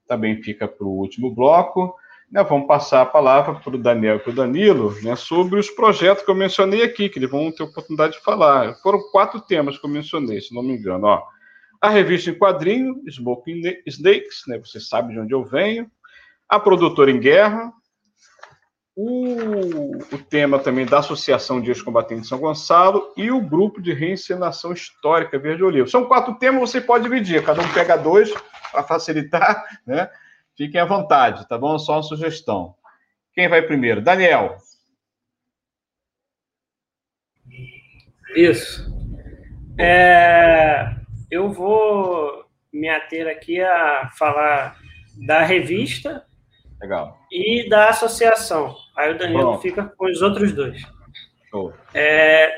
[0.07, 1.95] Também fica para o último bloco.
[2.31, 5.69] Né, vamos passar a palavra para o Daniel e para o Danilo né, sobre os
[5.71, 8.75] projetos que eu mencionei aqui, que eles vão ter oportunidade de falar.
[8.83, 11.07] Foram quatro temas que eu mencionei, se não me engano.
[11.07, 11.35] Ó
[11.85, 14.59] a revista em quadrinho, Smoking Snakes, né?
[14.59, 15.91] Você sabe de onde eu venho.
[16.49, 17.71] A produtora em guerra.
[18.97, 23.93] O, o tema também da Associação Dias Combatentes de São Gonçalo e o grupo de
[23.93, 25.87] reencenação histórica Verde Olivo.
[25.87, 28.33] São quatro temas, você pode dividir, cada um pega dois
[28.73, 30.09] para facilitar, né?
[30.57, 31.79] Fiquem à vontade, tá bom?
[31.79, 32.75] Só uma sugestão.
[33.35, 34.01] Quem vai primeiro?
[34.01, 34.57] Daniel.
[38.37, 38.91] Isso.
[39.77, 44.77] É, eu vou me ater aqui a falar
[45.17, 46.25] da revista
[46.81, 47.19] Legal.
[47.31, 48.75] e da associação.
[48.97, 49.63] Aí o Danilo Pronto.
[49.63, 50.83] fica com os outros dois.
[51.93, 52.53] É,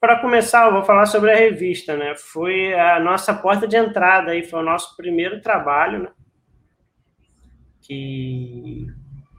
[0.00, 2.14] Para começar, eu vou falar sobre a revista, né?
[2.16, 6.08] Foi a nossa porta de entrada aí, foi o nosso primeiro trabalho, né?
[7.82, 8.86] Que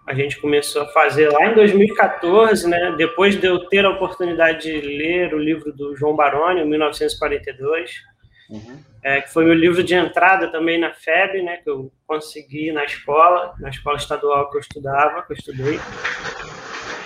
[0.05, 2.93] a gente começou a fazer lá em 2014, né?
[2.97, 8.10] Depois de eu ter a oportunidade de ler o livro do João Baroni, 1942
[8.51, 8.83] Uhum.
[9.01, 12.83] É, que foi meu livro de entrada também na FEB, né, que eu consegui na
[12.83, 15.79] escola, na escola estadual que eu estudava, que eu estudei.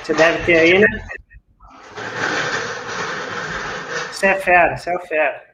[0.03, 0.87] Você deve ter aí, né?
[4.11, 5.45] Você é fera, você é fera.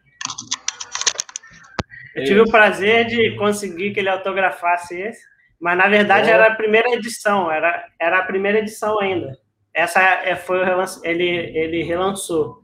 [2.16, 5.22] Eu tive o prazer de conseguir que ele autografasse esse,
[5.60, 6.34] mas na verdade é.
[6.34, 9.38] era a primeira edição, era, era a primeira edição ainda.
[9.74, 10.60] Essa é, foi
[11.04, 12.62] ele ele relançou.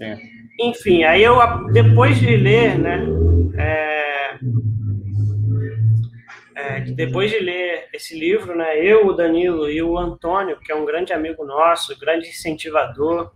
[0.00, 0.16] É.
[0.58, 1.36] Enfim, aí eu,
[1.72, 3.04] depois de ler, né,
[3.56, 4.38] é,
[6.54, 10.74] é, depois de ler esse livro, né, eu, o Danilo e o Antônio, que é
[10.74, 13.32] um grande amigo nosso, grande incentivador,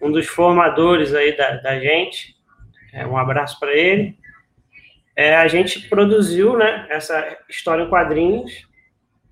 [0.00, 2.36] um dos formadores aí da, da gente,
[2.92, 4.16] é, um abraço para ele,
[5.16, 8.66] é, a gente produziu né, essa história em quadrinhos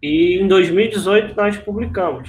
[0.03, 2.29] e em 2018 nós publicamos.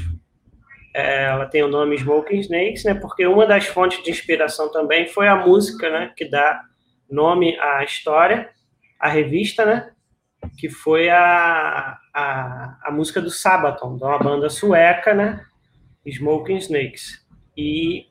[0.93, 2.93] É, ela tem o nome Smoking Snakes, né?
[2.93, 6.13] Porque uma das fontes de inspiração também foi a música, né?
[6.15, 6.61] Que dá
[7.09, 8.49] nome à história,
[8.99, 9.91] à revista, né?
[10.57, 15.45] Que foi a, a, a música do Sabaton, de uma banda sueca, né?
[16.05, 17.25] Smoking Snakes.
[17.55, 18.07] E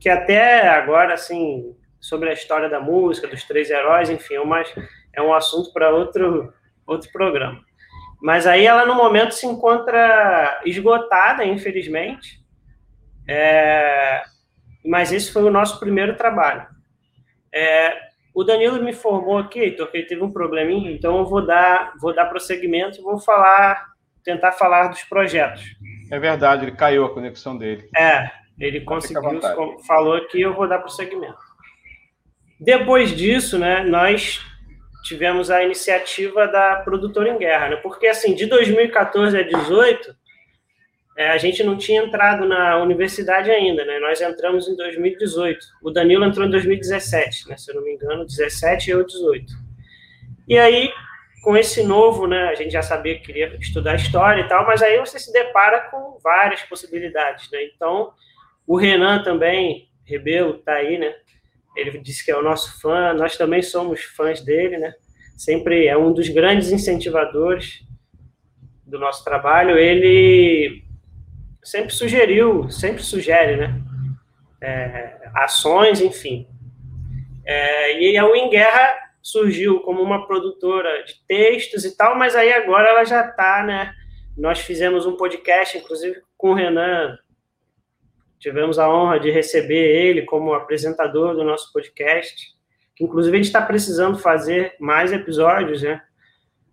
[0.00, 4.74] que até agora, assim, sobre a história da música, dos três heróis, enfim, é mas
[5.12, 6.52] é um assunto para outro,
[6.86, 7.65] outro programa.
[8.26, 12.40] Mas aí ela, no momento, se encontra esgotada, infelizmente.
[13.28, 14.20] É...
[14.84, 16.66] Mas esse foi o nosso primeiro trabalho.
[17.54, 17.96] É...
[18.34, 21.92] O Danilo me informou aqui, Heitor, que ele teve um probleminha, então eu vou dar,
[22.00, 23.92] vou dar prosseguimento e vou falar,
[24.24, 25.62] tentar falar dos projetos.
[26.10, 27.88] É verdade, ele caiu a conexão dele.
[27.96, 29.40] É, ele conseguiu,
[29.86, 31.38] falou aqui, eu vou dar prosseguimento.
[32.58, 34.44] Depois disso, né, nós
[35.06, 37.76] tivemos a iniciativa da Produtora em Guerra, né?
[37.76, 40.14] Porque, assim, de 2014 a 2018,
[41.16, 43.98] é, a gente não tinha entrado na universidade ainda, né?
[44.00, 45.58] Nós entramos em 2018.
[45.82, 47.56] O Danilo entrou em 2017, né?
[47.56, 49.52] Se eu não me engano, 17 e eu 18.
[50.48, 50.92] E aí,
[51.42, 52.48] com esse novo, né?
[52.48, 55.88] A gente já sabia que queria estudar história e tal, mas aí você se depara
[55.90, 57.64] com várias possibilidades, né?
[57.74, 58.12] Então,
[58.66, 61.14] o Renan também, Rebelo, tá aí, né?
[61.76, 64.94] Ele disse que é o nosso fã, nós também somos fãs dele, né?
[65.36, 67.84] Sempre é um dos grandes incentivadores
[68.86, 69.76] do nosso trabalho.
[69.76, 70.82] Ele
[71.62, 73.80] sempre sugeriu, sempre sugere, né?
[74.60, 76.48] É, ações, enfim.
[77.44, 82.52] É, e a Win Guerra surgiu como uma produtora de textos e tal, mas aí
[82.52, 83.92] agora ela já está, né?
[84.36, 87.18] Nós fizemos um podcast, inclusive com o Renan
[88.38, 92.54] Tivemos a honra de receber ele como apresentador do nosso podcast,
[92.94, 96.02] que inclusive a gente está precisando fazer mais episódios, né?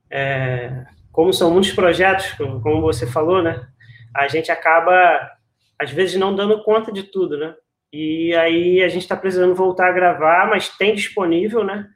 [0.09, 3.67] É, como são muitos projetos, como você falou, né?
[4.15, 5.31] A gente acaba,
[5.79, 7.55] às vezes, não dando conta de tudo, né?
[7.91, 11.87] E aí a gente está precisando voltar a gravar, mas tem disponível, né?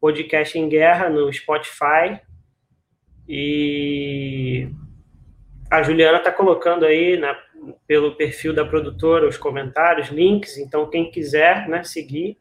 [0.00, 2.20] Podcast em Guerra no Spotify.
[3.28, 4.68] E
[5.70, 7.36] a Juliana está colocando aí na,
[7.86, 10.56] pelo perfil da produtora os comentários, links.
[10.58, 12.38] Então, quem quiser né, seguir,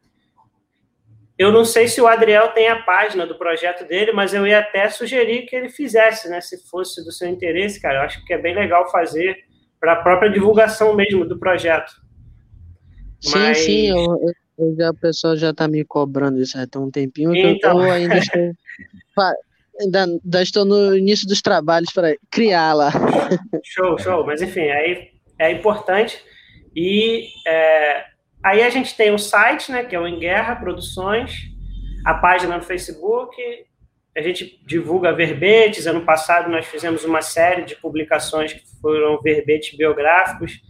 [1.37, 4.59] eu não sei se o Adriel tem a página do projeto dele, mas eu ia
[4.59, 6.39] até sugerir que ele fizesse, né?
[6.39, 7.99] Se fosse do seu interesse, cara.
[7.99, 9.35] Eu acho que é bem legal fazer
[9.79, 11.91] para a própria divulgação mesmo do projeto.
[13.19, 13.57] Sim, mas...
[13.57, 14.17] sim, eu,
[14.57, 17.83] eu já, o pessoal já está me cobrando isso há um tempinho, então...
[17.83, 18.41] eu ainda estou,
[19.81, 22.91] ainda, ainda estou no início dos trabalhos para criá-la.
[23.63, 24.25] Show, show.
[24.25, 26.21] Mas enfim, aí é importante.
[26.75, 28.05] E é,
[28.45, 31.49] Aí a gente tem o site, né, que é o Em Guerra Produções,
[32.05, 33.35] a página no Facebook,
[34.15, 35.87] a gente divulga verbetes.
[35.87, 40.61] Ano passado nós fizemos uma série de publicações que foram verbetes biográficos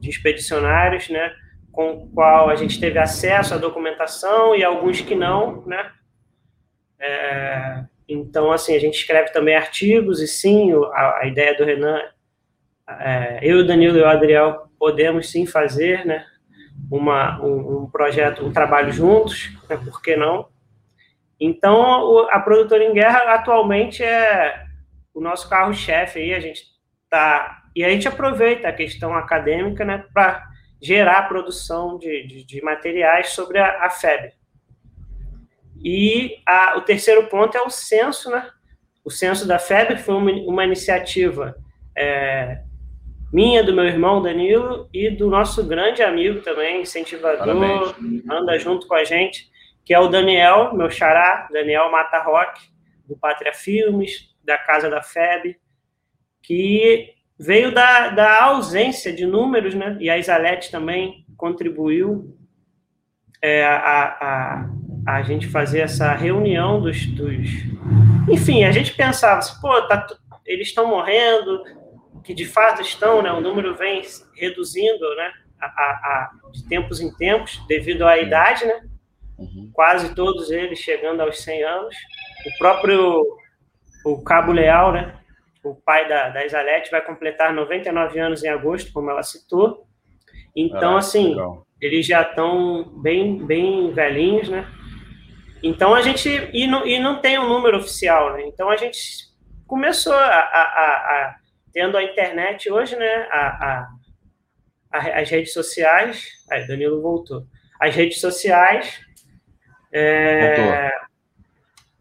[0.00, 1.32] de expedicionários, né,
[1.70, 5.88] com o qual a gente teve acesso à documentação e alguns que não, né.
[6.98, 12.02] É, então, assim, a gente escreve também artigos e sim, a, a ideia do Renan,
[12.98, 16.24] é, eu, o Danilo e o Adriel podemos sim fazer, né,
[16.90, 20.48] uma, um, um projeto, um trabalho juntos, né, por que não?
[21.38, 24.64] Então, a produtora em guerra atualmente é
[25.14, 26.64] o nosso carro-chefe aí, a gente
[27.08, 30.48] tá e a gente aproveita a questão acadêmica, né, para
[30.82, 34.32] gerar a produção de, de, de, materiais sobre a, a FEB.
[35.82, 38.50] E a, o terceiro ponto é o censo, né?
[39.04, 41.54] O censo da FEB foi uma, uma iniciativa
[41.96, 42.62] é,
[43.32, 48.24] minha, do meu irmão Danilo e do nosso grande amigo também, incentivador, Parabéns.
[48.28, 49.48] anda junto com a gente,
[49.84, 52.60] que é o Daniel, meu xará, Daniel Mata Rock,
[53.06, 55.56] do Pátria Filmes, da Casa da FEB,
[56.42, 59.96] que veio da, da ausência de números, né?
[60.00, 62.36] E a Isalete também contribuiu
[63.42, 64.68] é, a,
[65.06, 67.48] a, a gente fazer essa reunião dos, dos...
[68.28, 70.06] Enfim, a gente pensava assim, pô, tá,
[70.46, 71.62] eles estão morrendo,
[72.22, 74.02] que de fato estão, né, o número vem
[74.34, 78.80] reduzindo, né, a, a, de tempos em tempos, devido à idade, né,
[79.38, 79.70] uhum.
[79.72, 81.96] quase todos eles chegando aos 100 anos.
[82.46, 83.26] O próprio
[84.04, 85.14] o Cabo Leal, né,
[85.62, 89.86] o pai da, da Isalete, vai completar 99 anos em agosto, como ela citou.
[90.56, 91.66] Então, ah, assim, legal.
[91.80, 94.66] eles já estão bem, bem velhinhos, né?
[95.62, 96.28] Então, a gente...
[96.52, 98.46] E não, e não tem um número oficial, né?
[98.46, 98.98] Então, a gente
[99.66, 101.36] começou a, a, a
[101.72, 103.88] tendo a internet hoje, né, a, a,
[104.92, 107.44] a, as redes sociais, aí Danilo voltou,
[107.80, 109.00] as redes sociais,
[109.92, 110.90] é,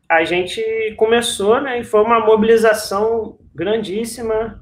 [0.07, 0.61] a gente
[0.97, 4.61] começou, né, e foi uma mobilização grandíssima,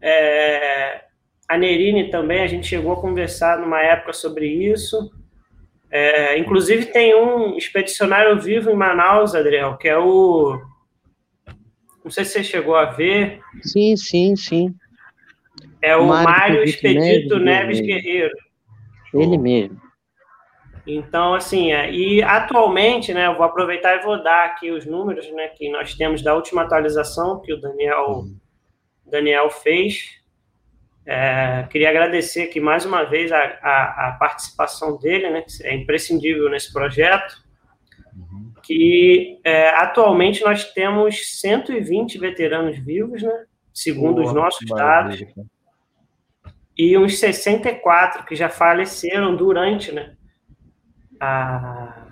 [0.00, 1.02] é,
[1.48, 5.10] a Nerine também, a gente chegou a conversar numa época sobre isso,
[5.90, 10.60] é, inclusive tem um expedicionário vivo em Manaus, Adriel, que é o
[12.08, 13.38] não sei se você chegou a ver.
[13.62, 14.74] Sim, sim, sim.
[15.82, 18.34] É o Mário, Mário Expedito Neves, Neves Guerreiro.
[19.12, 19.78] Ele mesmo.
[20.86, 25.30] Então, assim, é, e atualmente, né, eu vou aproveitar e vou dar aqui os números,
[25.32, 28.24] né, que nós temos da última atualização que o Daniel,
[29.04, 30.16] Daniel fez.
[31.04, 35.74] É, queria agradecer aqui mais uma vez a, a, a participação dele, né, que é
[35.74, 37.47] imprescindível nesse projeto
[38.68, 45.24] que é, atualmente nós temos 120 veteranos vivos, né, segundo os nossos dados,
[46.76, 50.14] e uns 64 que já faleceram durante, né,
[51.18, 52.08] a...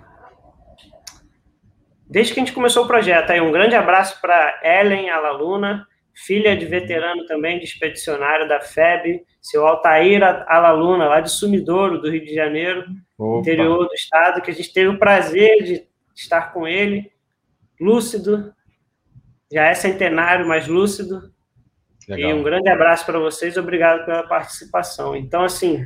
[2.09, 3.29] desde que a gente começou o projeto.
[3.29, 5.85] Aí um grande abraço para Ellen Alaluna,
[6.15, 12.09] filha de veterano também de expedicionário da FEB, seu Altair Alaluna, lá de Sumidouro, do
[12.09, 12.83] Rio de Janeiro,
[13.15, 13.41] Opa.
[13.41, 15.86] interior do estado, que a gente teve o prazer de
[16.21, 17.11] estar com ele,
[17.79, 18.53] lúcido,
[19.51, 21.31] já é centenário, mas lúcido.
[22.07, 22.29] Legal.
[22.29, 25.15] E um grande abraço para vocês, obrigado pela participação.
[25.15, 25.85] Então, assim,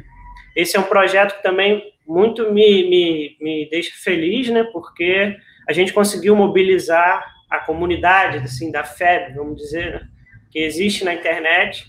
[0.56, 4.64] esse é um projeto que também muito me, me, me deixa feliz, né?
[4.72, 5.36] Porque
[5.68, 10.08] a gente conseguiu mobilizar a comunidade, assim, da FEB, vamos dizer, né?
[10.52, 11.88] que existe na internet.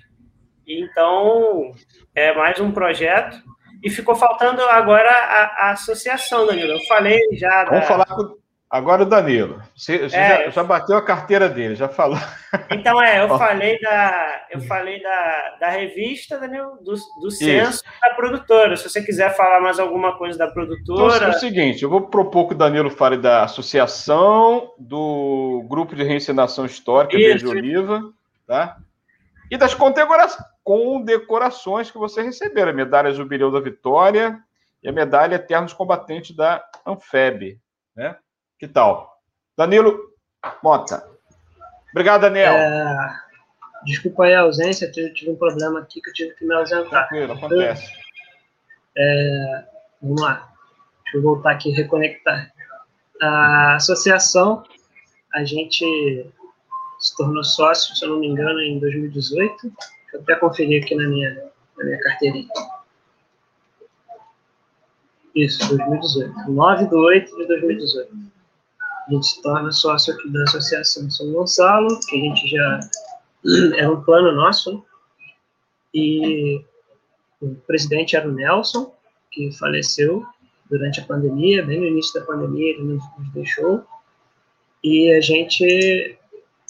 [0.66, 1.72] E, então,
[2.14, 3.36] é mais um projeto
[3.83, 6.72] e ficou faltando agora a, a associação, Danilo.
[6.72, 7.64] Eu falei já.
[7.64, 7.87] Vamos da...
[7.87, 8.37] falar com...
[8.70, 9.61] agora o Danilo.
[9.76, 12.18] Você, você é, já, já, bateu a carteira dele, já falou.
[12.70, 18.14] Então, é, eu falei da, eu falei da, da revista, Danilo, do, do censo da
[18.14, 18.76] produtora.
[18.76, 21.16] Se você quiser falar mais alguma coisa da produtora.
[21.16, 25.97] Então, é o seguinte: eu vou propor que o Danilo fale da associação, do grupo
[25.97, 27.26] de reencenação histórica Isso.
[27.26, 28.12] Verde Oliva,
[28.47, 28.76] tá?
[29.53, 29.77] E das
[30.65, 34.43] condecorações que você receber, a medalha Jubileu da Vitória
[34.83, 37.61] e a medalha Eternos Combatentes da Anfeb,
[37.95, 38.17] né?
[38.59, 39.21] Que tal?
[39.55, 40.11] Danilo
[40.63, 41.07] Mota.
[41.91, 42.55] Obrigado, Daniel.
[42.55, 43.21] É...
[43.85, 47.09] Desculpa aí a ausência, eu tive um problema aqui que eu tive que me ausentar.
[47.09, 47.93] Tranquilo, acontece.
[48.97, 49.65] É...
[50.01, 50.51] Vamos lá.
[51.05, 52.51] Deixa eu voltar aqui e reconectar.
[53.21, 54.65] a associação,
[55.35, 56.33] a gente
[57.03, 59.57] se tornou sócio, se eu não me engano, em 2018.
[59.63, 59.77] Deixa
[60.15, 62.49] eu até conferir aqui na minha, na minha carteirinha.
[65.35, 66.51] Isso, 2018.
[66.51, 68.13] 9 de 8 de 2018.
[69.09, 72.81] A gente se torna sócio aqui da Associação São Gonçalo, que a gente já
[73.77, 74.83] era um plano nosso, né?
[75.95, 76.65] e
[77.41, 78.95] o presidente era o Nelson,
[79.31, 80.25] que faleceu
[80.71, 83.85] durante a pandemia, bem no início da pandemia, ele nos, nos deixou,
[84.83, 86.17] e a gente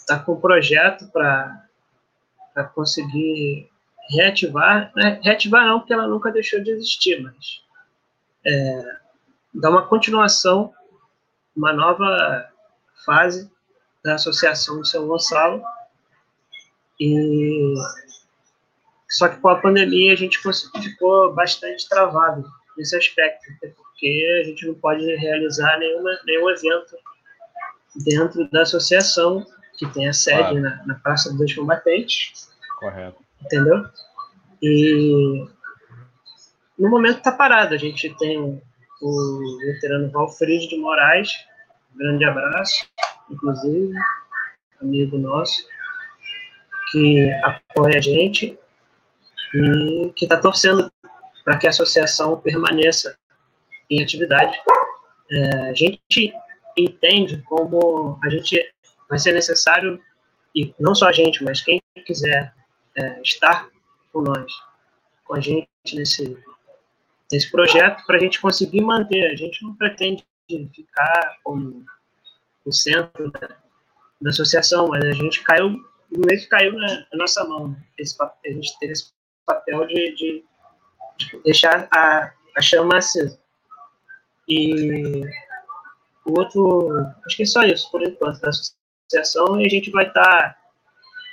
[0.03, 1.65] está com um projeto para
[2.75, 3.69] conseguir
[4.09, 5.19] reativar, né?
[5.23, 7.63] reativar não, porque ela nunca deixou de existir, mas
[8.45, 8.97] é,
[9.53, 10.73] dar uma continuação,
[11.55, 12.49] uma nova
[13.05, 13.49] fase
[14.03, 15.63] da Associação de São Gonçalo,
[16.99, 17.73] e
[19.09, 22.45] só que com a pandemia a gente ficou bastante travado
[22.77, 23.45] nesse aspecto,
[23.75, 26.97] porque a gente não pode realizar nenhuma, nenhum evento
[28.03, 29.45] dentro da associação,
[29.77, 30.61] que tem a sede claro.
[30.61, 32.49] na, na Praça dos Combatentes.
[32.79, 33.17] Correto.
[33.41, 33.85] Entendeu?
[34.61, 35.47] E
[36.77, 37.73] no momento está parado.
[37.73, 38.61] A gente tem
[39.01, 41.31] o veterano Valfrido de Moraes,
[41.93, 42.87] um grande abraço,
[43.29, 43.93] inclusive,
[44.81, 45.65] amigo nosso,
[46.91, 48.57] que apoia a gente
[49.53, 50.91] e que está torcendo
[51.43, 53.17] para que a associação permaneça
[53.89, 54.57] em atividade.
[55.29, 56.33] É, a gente
[56.77, 58.59] entende como a gente
[59.09, 60.01] vai ser necessário,
[60.55, 62.53] e não só a gente, mas quem quiser
[62.95, 63.69] é, estar
[64.11, 64.51] com nós,
[65.25, 66.37] com a gente nesse,
[67.31, 69.31] nesse projeto, para a gente conseguir manter.
[69.31, 71.83] A gente não pretende ficar como
[72.65, 73.47] o centro da,
[74.21, 77.83] da associação, mas a gente caiu, meio que caiu na, na nossa mão, né?
[77.97, 79.11] esse, a gente ter esse
[79.45, 80.45] papel de, de,
[81.17, 83.39] de deixar a, a chama acesa.
[84.47, 85.23] E
[86.25, 86.89] o outro,
[87.25, 88.82] acho que é só isso, por enquanto, da associação,
[89.59, 90.55] e a gente vai estar tá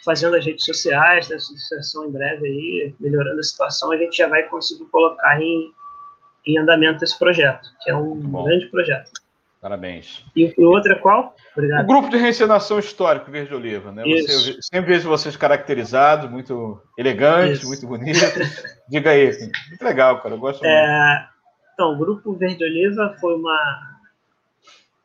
[0.04, 4.28] fazendo as redes sociais da associação em breve aí, melhorando a situação, a gente já
[4.28, 5.72] vai conseguir colocar em,
[6.46, 9.10] em andamento esse projeto, que é um grande projeto.
[9.60, 10.24] Parabéns.
[10.34, 11.36] E o outro é qual?
[11.52, 11.84] Obrigado.
[11.84, 14.02] O grupo de reencenação histórico Verde Oliva, né?
[14.04, 17.68] Você, sempre vejo vocês caracterizados, muito elegantes, Isso.
[17.68, 18.22] muito bonitos.
[18.88, 19.26] Diga aí,
[19.68, 20.34] muito legal, cara.
[20.34, 21.30] Eu gosto é, muito.
[21.74, 23.89] Então, o grupo Verde Oliva foi uma,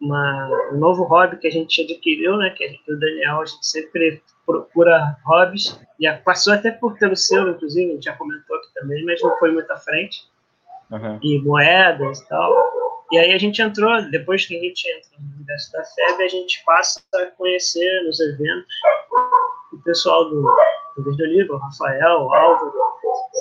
[0.06, 2.52] uma, um novo hobby que a gente adquiriu, né?
[2.52, 7.50] Que o Daniel, a gente sempre procura hobbies, e passou até por ter o seu,
[7.50, 10.30] inclusive, a gente já comentou aqui também, mas não foi muito à frente.
[10.92, 11.20] Uhum.
[11.24, 12.54] E moedas e tal.
[13.12, 16.28] E aí a gente entrou, depois que a gente entra no universo da FEB, a
[16.28, 18.74] gente passa a conhecer nos eventos
[19.74, 20.42] o pessoal do,
[20.96, 22.74] do Verde Oliva, o Rafael, o Álvaro,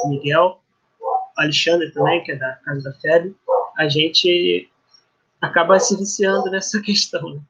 [0.05, 0.59] o Miguel,
[1.01, 3.35] o Alexandre também, que é da Casa da FEB.
[3.77, 4.71] A gente
[5.45, 7.41] acaba se viciando nessa questão né?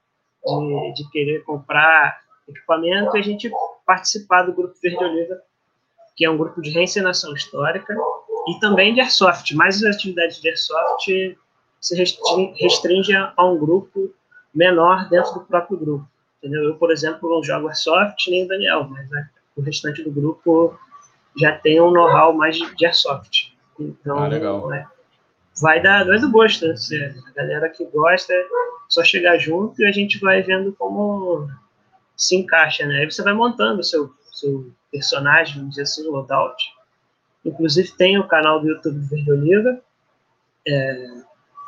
[0.44, 3.50] de, de querer comprar equipamento e a gente
[3.86, 5.40] participar do Grupo Verde Oliva,
[6.14, 7.96] que é um grupo de reencenação histórica
[8.48, 11.36] e também de airsoft, mais as atividades de airsoft
[11.80, 11.94] se
[12.60, 14.10] restringe a um grupo
[14.54, 16.08] menor dentro do próprio grupo.
[16.38, 16.64] Entendeu?
[16.64, 20.78] Eu, por exemplo, não jogo Airsoft, nem o Daniel, mas né, o restante do grupo
[21.36, 23.54] já tem um know-how mais de Airsoft.
[23.78, 24.72] Então, ah, legal.
[24.72, 24.86] É,
[25.60, 26.66] vai dar vai do gosto.
[26.66, 26.74] Né?
[27.28, 28.46] A galera que gosta, é
[28.88, 31.48] só chegar junto e a gente vai vendo como
[32.16, 32.98] se encaixa, né?
[32.98, 36.62] Aí você vai montando o seu, seu personagem, vamos dizer assim, loadout.
[37.44, 39.80] Inclusive tem o canal do YouTube Verde Oliva,
[40.66, 41.08] é,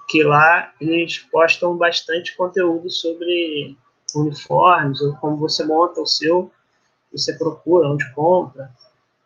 [0.09, 3.77] que lá eles postam bastante conteúdo sobre
[4.15, 6.51] uniformes, ou como você monta o seu,
[7.13, 8.71] você procura, onde compra,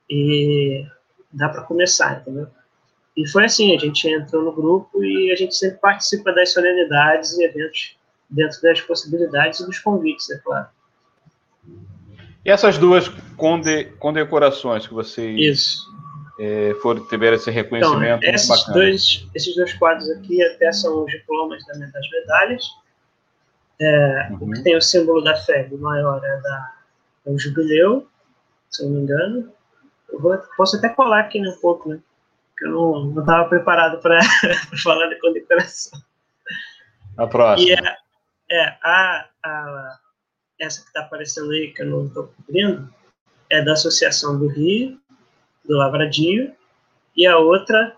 [0.08, 0.84] e
[1.32, 2.48] dá para começar, entendeu?
[3.20, 7.36] E foi assim, a gente entrou no grupo e a gente sempre participa das solenidades
[7.36, 7.96] e eventos
[8.30, 10.68] dentro das possibilidades e dos convites, é claro.
[12.42, 15.90] E essas duas conde condecorações que vocês Isso
[16.40, 18.24] é, foram tiveram esse reconhecimento.
[18.24, 22.64] Então, esses, dois, esses dois quadros aqui até são os diplomas das medalhas.
[23.78, 24.48] É, uhum.
[24.48, 26.74] O que tem o símbolo da FEB maior é, da,
[27.26, 28.08] é o jubileu,
[28.70, 29.52] se eu não me engano.
[30.10, 31.98] Eu vou, posso até colar aqui um pouco, né?
[32.60, 34.18] Eu não estava preparado para
[34.82, 36.00] falar de condecoração.
[37.16, 37.68] A próxima.
[37.68, 37.96] E é,
[38.50, 39.98] é a, a,
[40.58, 42.92] essa que está aparecendo aí, que eu não estou cobrindo,
[43.48, 45.00] é da Associação do Rio,
[45.64, 46.54] do Lavradinho,
[47.16, 47.96] e a outra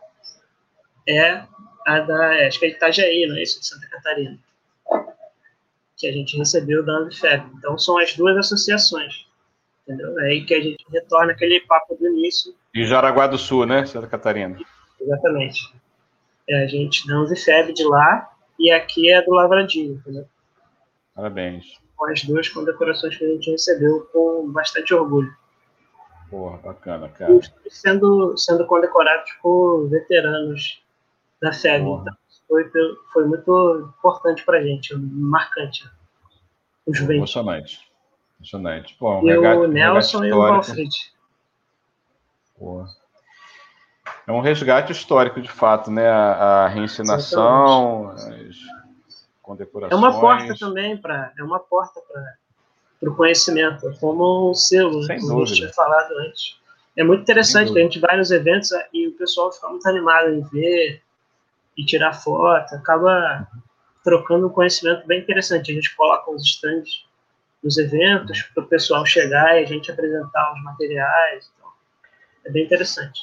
[1.08, 1.44] é
[1.86, 4.38] a da, acho que é Itajaí, não é isso, de Santa Catarina,
[5.96, 7.44] que a gente recebeu da Ambifeb.
[7.58, 9.26] Então, são as duas associações,
[9.82, 10.18] entendeu?
[10.20, 12.54] É aí que a gente retorna aquele papo do início.
[12.74, 14.58] De Jaraguá do Sul, né, Santa Catarina?
[15.00, 15.60] Exatamente.
[16.48, 20.26] É a gente da Ambifeb de lá, e aqui é do Lavradinho, entendeu?
[21.14, 21.78] Parabéns.
[21.96, 25.32] Com as duas condecorações que a gente recebeu com bastante orgulho.
[26.30, 27.32] Porra, bacana, cara.
[27.32, 30.82] E sendo, sendo condecorados por veteranos
[31.42, 31.82] da FEB.
[31.82, 32.16] Então,
[32.48, 32.70] foi,
[33.12, 35.84] foi muito importante pra gente, marcante.
[36.86, 37.16] O Juventus.
[37.16, 37.80] Emocionante.
[38.38, 38.96] Emocionante.
[38.98, 40.88] Pô, um e regate, o Nelson um e o Alfred.
[44.26, 46.08] É um resgate histórico, de fato, né?
[46.08, 48.58] A, a reencenação, as
[49.40, 49.92] condecorações.
[49.92, 52.00] É uma porta também para, é uma porta
[53.00, 55.44] para o conhecimento, é como um selo, Sem como dúvida.
[55.44, 56.60] a gente tinha falado antes.
[56.96, 60.28] É muito interessante que a gente vai nos eventos e o pessoal fica muito animado
[60.28, 61.02] em ver
[61.76, 63.48] e tirar foto, acaba
[64.04, 65.72] trocando um conhecimento bem interessante.
[65.72, 67.06] A gente coloca os stands
[67.62, 71.50] nos eventos para o pessoal chegar e a gente apresentar os materiais.
[72.44, 73.22] É bem interessante.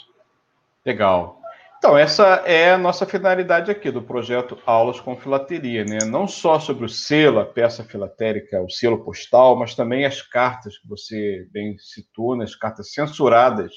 [0.85, 1.39] Legal.
[1.79, 5.99] Então, essa é a nossa finalidade aqui do projeto Aulas com Filateria, né?
[6.05, 10.77] Não só sobre o selo, a peça filatérica, o selo postal, mas também as cartas
[10.77, 12.43] que você bem citou, né?
[12.43, 13.71] as cartas censuradas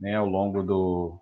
[0.00, 0.14] né?
[0.14, 1.20] ao longo do,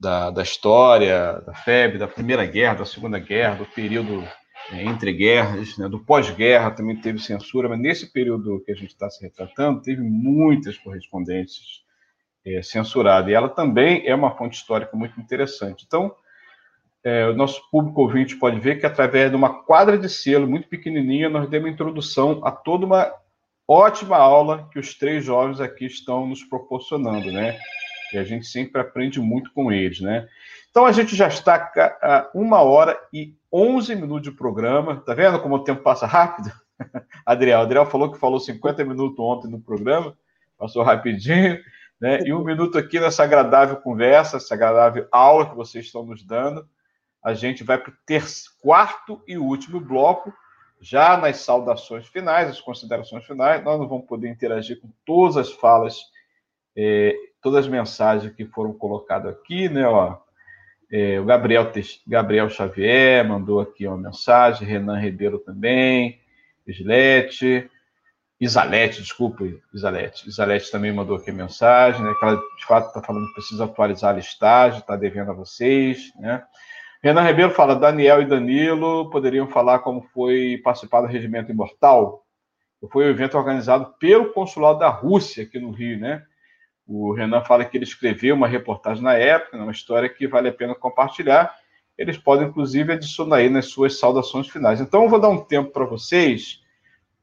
[0.00, 4.26] da, da história, da FEB, da Primeira Guerra, da Segunda Guerra, do período
[4.72, 5.88] é, entre guerras, né?
[5.88, 10.02] do pós-guerra também teve censura, mas nesse período que a gente está se retratando, teve
[10.02, 11.83] muitas correspondências
[12.46, 13.30] é, censurada.
[13.30, 15.84] E ela também é uma fonte histórica muito interessante.
[15.86, 16.14] Então,
[17.02, 20.68] é, o nosso público ouvinte pode ver que através de uma quadra de selo muito
[20.68, 23.12] pequenininha, nós demos introdução a toda uma
[23.68, 27.58] ótima aula que os três jovens aqui estão nos proporcionando, né?
[28.12, 30.26] E a gente sempre aprende muito com eles, né?
[30.70, 31.70] Então a gente já está
[32.02, 34.96] a uma hora e onze minutos de programa.
[34.96, 36.50] Tá vendo como o tempo passa rápido?
[37.24, 40.16] Adriel, Adriel falou que falou 50 minutos ontem no programa,
[40.58, 41.58] passou rapidinho.
[42.04, 42.18] Né?
[42.26, 46.68] E um minuto aqui nessa agradável conversa, essa agradável aula que vocês estão nos dando.
[47.24, 50.30] A gente vai para o quarto e último bloco,
[50.78, 53.64] já nas saudações finais, as considerações finais.
[53.64, 55.98] Nós não vamos poder interagir com todas as falas,
[56.76, 59.86] é, todas as mensagens que foram colocadas aqui, né?
[59.86, 60.18] Ó,
[60.92, 61.72] é, o Gabriel,
[62.06, 66.20] Gabriel Xavier mandou aqui uma mensagem, Renan Ribeiro também,
[66.66, 67.70] Islete,
[68.44, 69.42] Isalete, desculpa,
[69.72, 70.28] Isalete.
[70.28, 72.12] Isalete também mandou aqui a mensagem, né?
[72.18, 76.12] Que ela de fato está falando que precisa atualizar a listagem, está devendo a vocês,
[76.16, 76.44] né?
[77.02, 82.22] Renan Ribeiro fala: Daniel e Danilo poderiam falar como foi participar do Regimento Imortal?
[82.92, 86.22] Foi um evento organizado pelo Consulado da Rússia aqui no Rio, né?
[86.86, 90.52] O Renan fala que ele escreveu uma reportagem na época, uma história que vale a
[90.52, 91.54] pena compartilhar.
[91.96, 94.82] Eles podem, inclusive, adicionar aí nas suas saudações finais.
[94.82, 96.62] Então, eu vou dar um tempo para vocês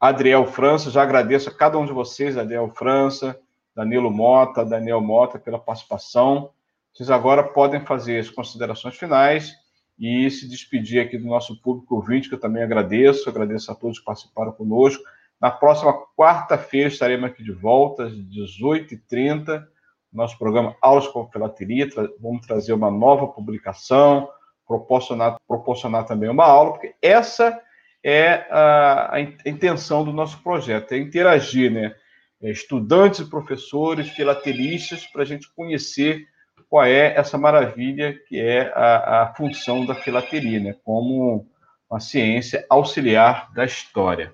[0.02, 3.40] Adriel França, já agradeço a cada um de vocês, Adriel França,
[3.76, 6.50] Danilo Mota, Daniel Mota, pela participação.
[6.92, 9.54] Vocês agora podem fazer as considerações finais
[10.00, 14.00] e se despedir aqui do nosso público ouvinte, que eu também agradeço, agradeço a todos
[14.00, 15.04] que participaram conosco.
[15.40, 19.64] Na próxima quarta-feira estaremos aqui de volta, às 18h30,
[20.12, 21.88] nosso programa Aulas com Filateria.
[22.20, 24.28] Vamos trazer uma nova publicação,
[24.68, 27.62] proporcionar, proporcionar também uma aula, porque essa
[28.04, 31.96] é a, a intenção do nosso projeto, é interagir, né?
[32.42, 36.28] É, estudantes professores, filatelistas, para a gente conhecer
[36.68, 40.76] qual é essa maravilha que é a, a função da filateria, né?
[40.84, 41.48] Como
[41.90, 44.34] uma ciência auxiliar da história.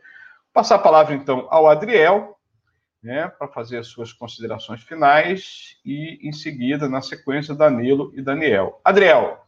[0.54, 2.38] Passar a palavra, então, ao Adriel,
[3.02, 8.80] né, para fazer as suas considerações finais e, em seguida, na sequência, Danilo e Daniel.
[8.84, 9.47] Adriel.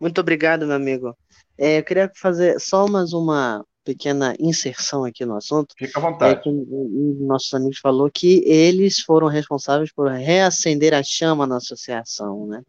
[0.00, 1.14] Muito obrigado, meu amigo.
[1.58, 5.74] É, eu queria fazer só mais uma pequena inserção aqui no assunto.
[5.76, 6.32] Fica à vontade.
[6.32, 11.46] É que um dos nossos amigos falou que eles foram responsáveis por reacender a chama
[11.46, 12.62] na associação, né?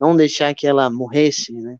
[0.00, 1.76] Não deixar que ela morresse, né?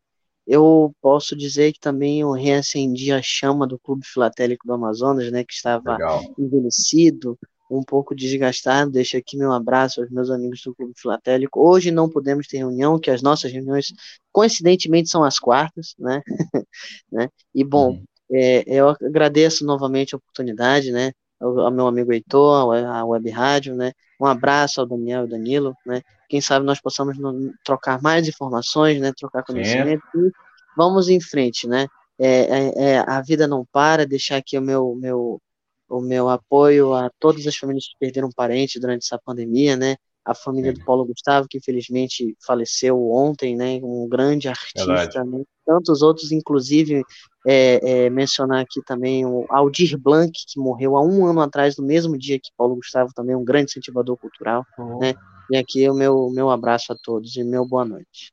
[0.47, 5.45] Eu posso dizer que também eu reacendi a chama do Clube Filatélico do Amazonas, né?
[5.45, 6.23] Que estava Legal.
[6.39, 7.39] envelhecido,
[7.71, 8.91] um pouco desgastado.
[8.91, 11.61] Deixo aqui meu abraço aos meus amigos do Clube Filatélico.
[11.61, 13.93] Hoje não podemos ter reunião, que as nossas reuniões,
[14.33, 16.23] coincidentemente, são as quartas, né?
[17.11, 17.29] né?
[17.55, 18.05] E, bom, uhum.
[18.33, 21.13] é, eu agradeço novamente a oportunidade, né?
[21.41, 23.93] Ao, ao, meu amigo Heitor, à Web Rádio, né?
[24.21, 26.01] Um abraço ao Daniel e Danilo, né?
[26.29, 29.13] Quem sabe nós possamos no, trocar mais informações, né?
[29.17, 30.27] Trocar conhecimento Sim.
[30.27, 30.31] e
[30.77, 31.87] vamos em frente, né?
[32.19, 35.41] É, é, é, a vida não para, deixar aqui o meu, meu,
[35.89, 39.97] o meu apoio a todas as famílias que perderam parentes durante essa pandemia, né?
[40.25, 43.79] A família do Paulo Gustavo, que infelizmente faleceu ontem, né?
[43.83, 45.45] Um grande artista, né?
[45.65, 47.05] tantos outros, inclusive
[47.47, 51.85] é, é, mencionar aqui também o Aldir Blanc, que morreu há um ano atrás, no
[51.85, 54.65] mesmo dia que Paulo Gustavo, também um grande incentivador cultural,
[55.01, 55.15] né?
[55.51, 58.33] E aqui o meu, meu abraço a todos e meu boa noite.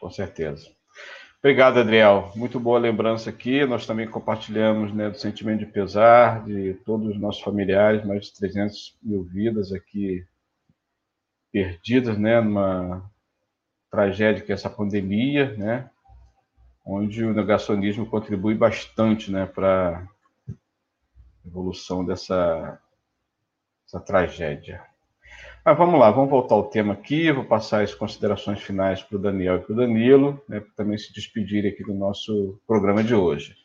[0.00, 0.73] Com certeza.
[1.44, 2.32] Obrigado, Adriel.
[2.34, 3.66] Muito boa lembrança aqui.
[3.66, 8.34] Nós também compartilhamos né, do sentimento de pesar de todos os nossos familiares, mais de
[8.36, 10.26] 300 mil vidas aqui
[11.52, 13.12] perdidas, né, numa
[13.90, 15.90] tragédia que é essa pandemia, né,
[16.82, 19.98] onde o negacionismo contribui bastante, né, para
[20.48, 20.56] a
[21.46, 22.80] evolução dessa,
[23.84, 24.82] dessa tragédia.
[25.64, 27.32] Mas vamos lá, vamos voltar ao tema aqui.
[27.32, 30.98] Vou passar as considerações finais para o Daniel e para o Danilo, né, para também
[30.98, 33.56] se despedirem aqui do nosso programa de hoje.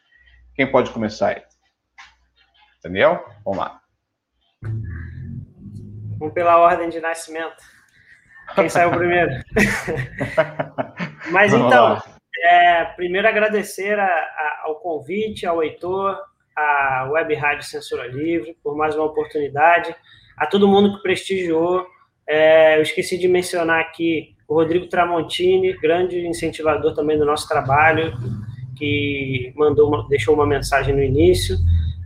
[0.55, 1.43] Quem pode começar aí?
[2.81, 3.25] Daniel?
[3.43, 3.81] Vamos lá.
[6.17, 7.61] Vamos pela ordem de nascimento.
[8.55, 9.31] Quem saiu primeiro?
[11.31, 12.01] Mas vamos então,
[12.45, 16.17] é, primeiro agradecer a, a, ao convite, ao Heitor,
[16.55, 19.93] à Web Rádio Censura Livre, por mais uma oportunidade
[20.39, 21.85] a todo mundo que prestigiou.
[22.27, 28.13] É, eu esqueci de mencionar aqui o Rodrigo Tramontini, grande incentivador também do nosso trabalho,
[28.77, 31.57] que mandou uma, deixou uma mensagem no início.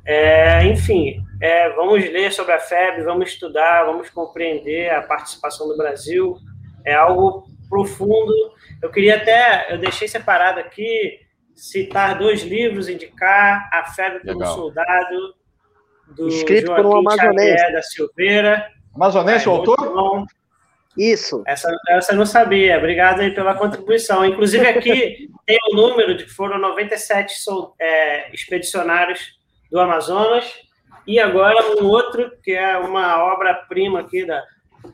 [0.06, 5.78] É, enfim, é, vamos ler sobre a FEB, vamos estudar, vamos compreender a participação do
[5.78, 6.38] Brasil.
[6.84, 8.34] É algo profundo.
[8.82, 11.20] Eu queria até, eu deixei separado aqui,
[11.56, 15.36] citar dois livros, indicar A FEB como Soldado,
[16.08, 17.58] do Escrito Joaquim por um amazonense.
[17.58, 18.68] Xavier da Silveira.
[18.96, 20.28] Amazonense, é, o autor?
[20.98, 21.44] Isso.
[21.48, 22.78] Essa, essa eu não sabia.
[22.78, 24.26] Obrigado aí pela contribuição.
[24.26, 29.38] Inclusive, aqui tem o um número de que foram 97 sol, é, expedicionários
[29.72, 30.46] do Amazonas,
[31.06, 34.44] e agora um outro, que é uma obra-prima aqui da,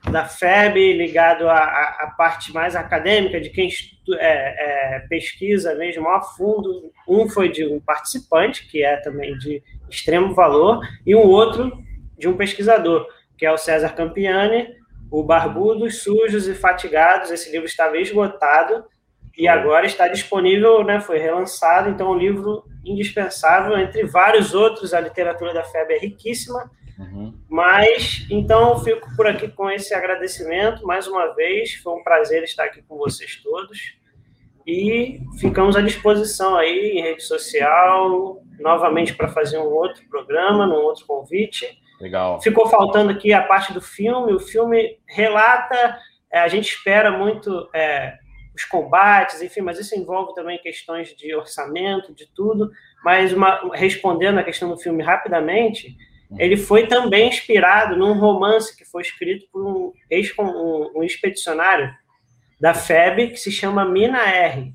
[0.09, 6.07] da FEB, ligado à, à, parte mais acadêmica, de quem estu, é, é, pesquisa mesmo
[6.09, 6.91] a fundo.
[7.07, 11.71] Um foi de um participante, que é também de extremo valor, e um outro
[12.17, 13.07] de um pesquisador,
[13.37, 14.67] que é o César Campiani,
[15.09, 17.31] o Barbudos, Sujos e Fatigados.
[17.31, 18.85] Esse livro estava esgotado
[19.37, 24.93] e agora está disponível, né, foi relançado, então é um livro indispensável, entre vários outros,
[24.93, 27.33] a literatura da FEB é riquíssima, uhum.
[27.47, 32.43] mas, então, eu fico por aqui com esse agradecimento, mais uma vez, foi um prazer
[32.43, 33.95] estar aqui com vocês todos,
[34.65, 40.81] e ficamos à disposição aí em rede social, novamente para fazer um outro programa, num
[40.81, 41.79] outro convite.
[41.99, 42.41] Legal.
[42.41, 44.33] Ficou faltando aqui a parte do filme.
[44.33, 45.97] O filme relata,
[46.31, 48.17] é, a gente espera muito é,
[48.55, 52.71] os combates, enfim, mas isso envolve também questões de orçamento, de tudo.
[53.03, 55.95] Mas uma, respondendo a questão do filme rapidamente,
[56.37, 61.91] ele foi também inspirado num romance que foi escrito por um, ex, um, um expedicionário
[62.59, 64.73] da FEB, que se chama Mina R.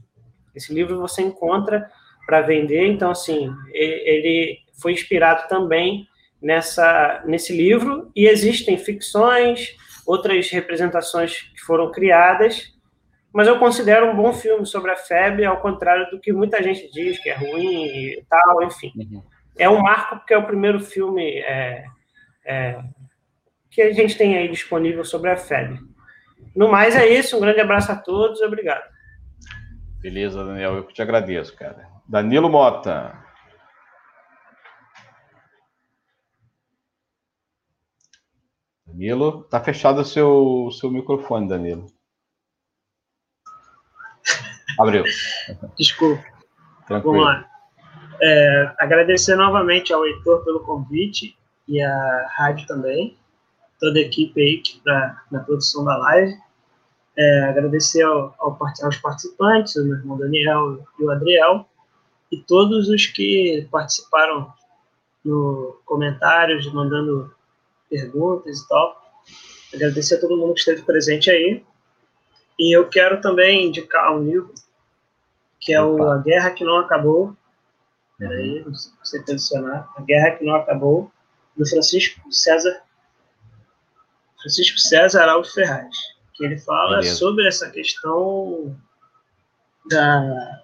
[0.54, 1.90] Esse livro você encontra
[2.26, 6.08] para vender, então, assim, ele foi inspirado também
[6.40, 12.74] nessa, nesse livro, e existem ficções, outras representações que foram criadas,
[13.32, 16.88] mas eu considero um bom filme sobre a FEB, ao contrário do que muita gente
[16.92, 18.92] diz, que é ruim e tal, enfim.
[18.94, 19.22] Uhum.
[19.58, 21.84] É um marco porque é o primeiro filme é,
[22.44, 22.80] é,
[23.70, 25.80] que a gente tem aí disponível sobre a FEB.
[26.54, 28.84] No mais é isso, um grande abraço a todos, obrigado.
[30.00, 31.88] Beleza, Daniel, eu te agradeço, cara.
[32.06, 33.18] Danilo Mota.
[38.86, 41.86] Danilo, tá fechado o seu, seu microfone, Danilo.
[44.78, 45.04] Abriu.
[45.76, 46.22] Desculpa.
[46.86, 47.16] Tranquilo.
[47.16, 47.50] Vamos lá.
[48.22, 51.36] É, agradecer novamente ao Heitor pelo convite
[51.66, 53.18] e à rádio também,
[53.80, 56.43] toda a equipe aí pra, na produção da live.
[57.16, 61.68] É, agradecer ao, ao, aos participantes, o meu irmão Daniel e o Adriel,
[62.30, 64.52] e todos os que participaram
[65.24, 67.32] no comentários, mandando
[67.88, 69.22] perguntas e tal.
[69.72, 71.64] Agradecer a todo mundo que esteve presente aí.
[72.58, 74.54] E eu quero também indicar um livro,
[75.60, 77.36] que é o A Guerra que Não Acabou.
[78.18, 78.66] Peraí, uhum.
[78.66, 79.88] não sei se você tensionar.
[79.96, 81.10] A Guerra que Não Acabou,
[81.56, 82.82] do Francisco César
[84.40, 85.96] Francisco César Araújo Ferraz,
[86.34, 87.16] que ele fala Beleza.
[87.16, 88.76] sobre essa questão
[89.88, 90.60] da,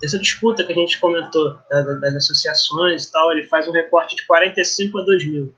[0.00, 4.16] dessa disputa que a gente comentou, da, das associações e tal, ele faz um recorte
[4.16, 5.54] de 45 a 2000.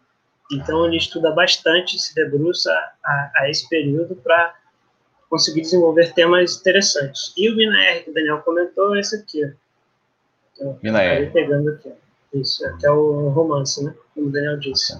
[0.53, 2.71] Então, ele estuda bastante, se debruça
[3.05, 4.55] a, a esse período para
[5.31, 7.33] conseguir desenvolver temas interessantes.
[7.37, 9.51] E o Minaer, que o Daniel comentou, é esse aqui.
[10.53, 11.33] Então, Minaer.
[11.33, 11.91] pegando aqui.
[12.35, 13.95] Isso, que é o romance, né?
[14.15, 14.99] Como o Daniel disse.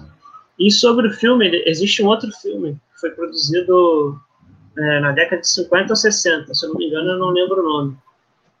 [0.59, 4.17] E sobre o filme, existe um outro filme foi produzido
[4.77, 7.59] é, na década de 50 ou 60, se eu não me engano, eu não lembro
[7.59, 7.97] o nome.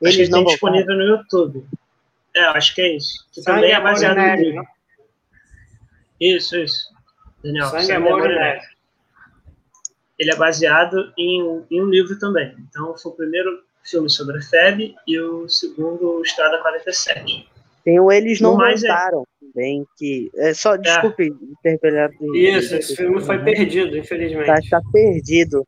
[0.05, 1.65] Acho que tem disponível no YouTube.
[2.35, 3.25] É, acho que é isso.
[3.31, 4.67] Que Sangue, também é baseado no livro.
[6.19, 6.93] Isso, isso.
[7.41, 8.65] Daniel, Sangue, Sangue Amor e Neve.
[10.19, 12.53] ele é baseado em, em um livro também.
[12.69, 17.47] Então, foi o primeiro filme sobre a FEB e o segundo, o Estrada 47.
[17.83, 19.45] Tem o Eles Não Voltaram é...
[19.45, 20.31] também, que...
[20.35, 21.27] É, só, desculpe, é.
[21.27, 22.11] interpelar.
[22.33, 24.45] Isso, esse filme foi perdido, infelizmente.
[24.45, 25.67] Tá, tá perdido.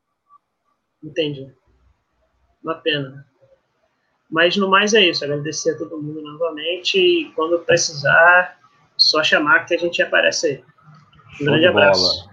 [1.03, 1.51] Entendi.
[2.63, 3.25] Uma pena.
[4.29, 8.57] Mas no mais é isso, agradecer a todo mundo novamente e quando precisar,
[8.97, 10.63] só chamar que a gente aparece aí.
[11.41, 12.27] Um grande abraço.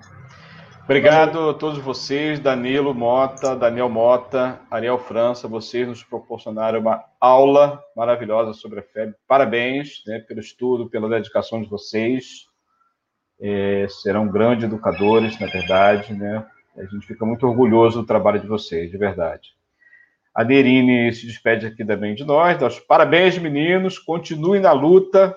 [0.84, 7.80] Obrigado a todos vocês, Danilo Mota, Daniel Mota, Ariel França, vocês nos proporcionaram uma aula
[7.96, 9.14] maravilhosa sobre a FEB.
[9.28, 12.48] Parabéns né, pelo estudo, pela dedicação de vocês.
[13.40, 16.44] É, serão grandes educadores, na verdade, né?
[16.76, 19.50] A gente fica muito orgulhoso do trabalho de vocês, de verdade.
[20.34, 22.80] A Nerine se despede aqui também de nós.
[22.80, 23.98] Parabéns, meninos.
[24.00, 25.36] Continuem na luta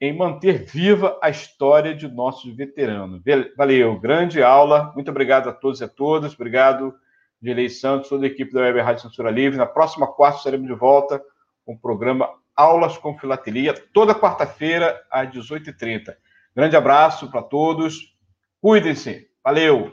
[0.00, 3.22] em manter viva a história de nossos veteranos.
[3.56, 4.92] Valeu, grande aula.
[4.94, 6.34] Muito obrigado a todos e a todas.
[6.34, 6.94] Obrigado,
[7.42, 9.56] Gelei Santos, toda a equipe da Web Rádio Censura Livre.
[9.56, 11.22] Na próxima quarta estaremos de volta
[11.64, 16.16] com o programa Aulas com Filatelia, toda quarta-feira, às 18h30.
[16.54, 18.16] Grande abraço para todos.
[18.60, 19.28] Cuidem-se.
[19.44, 19.92] Valeu!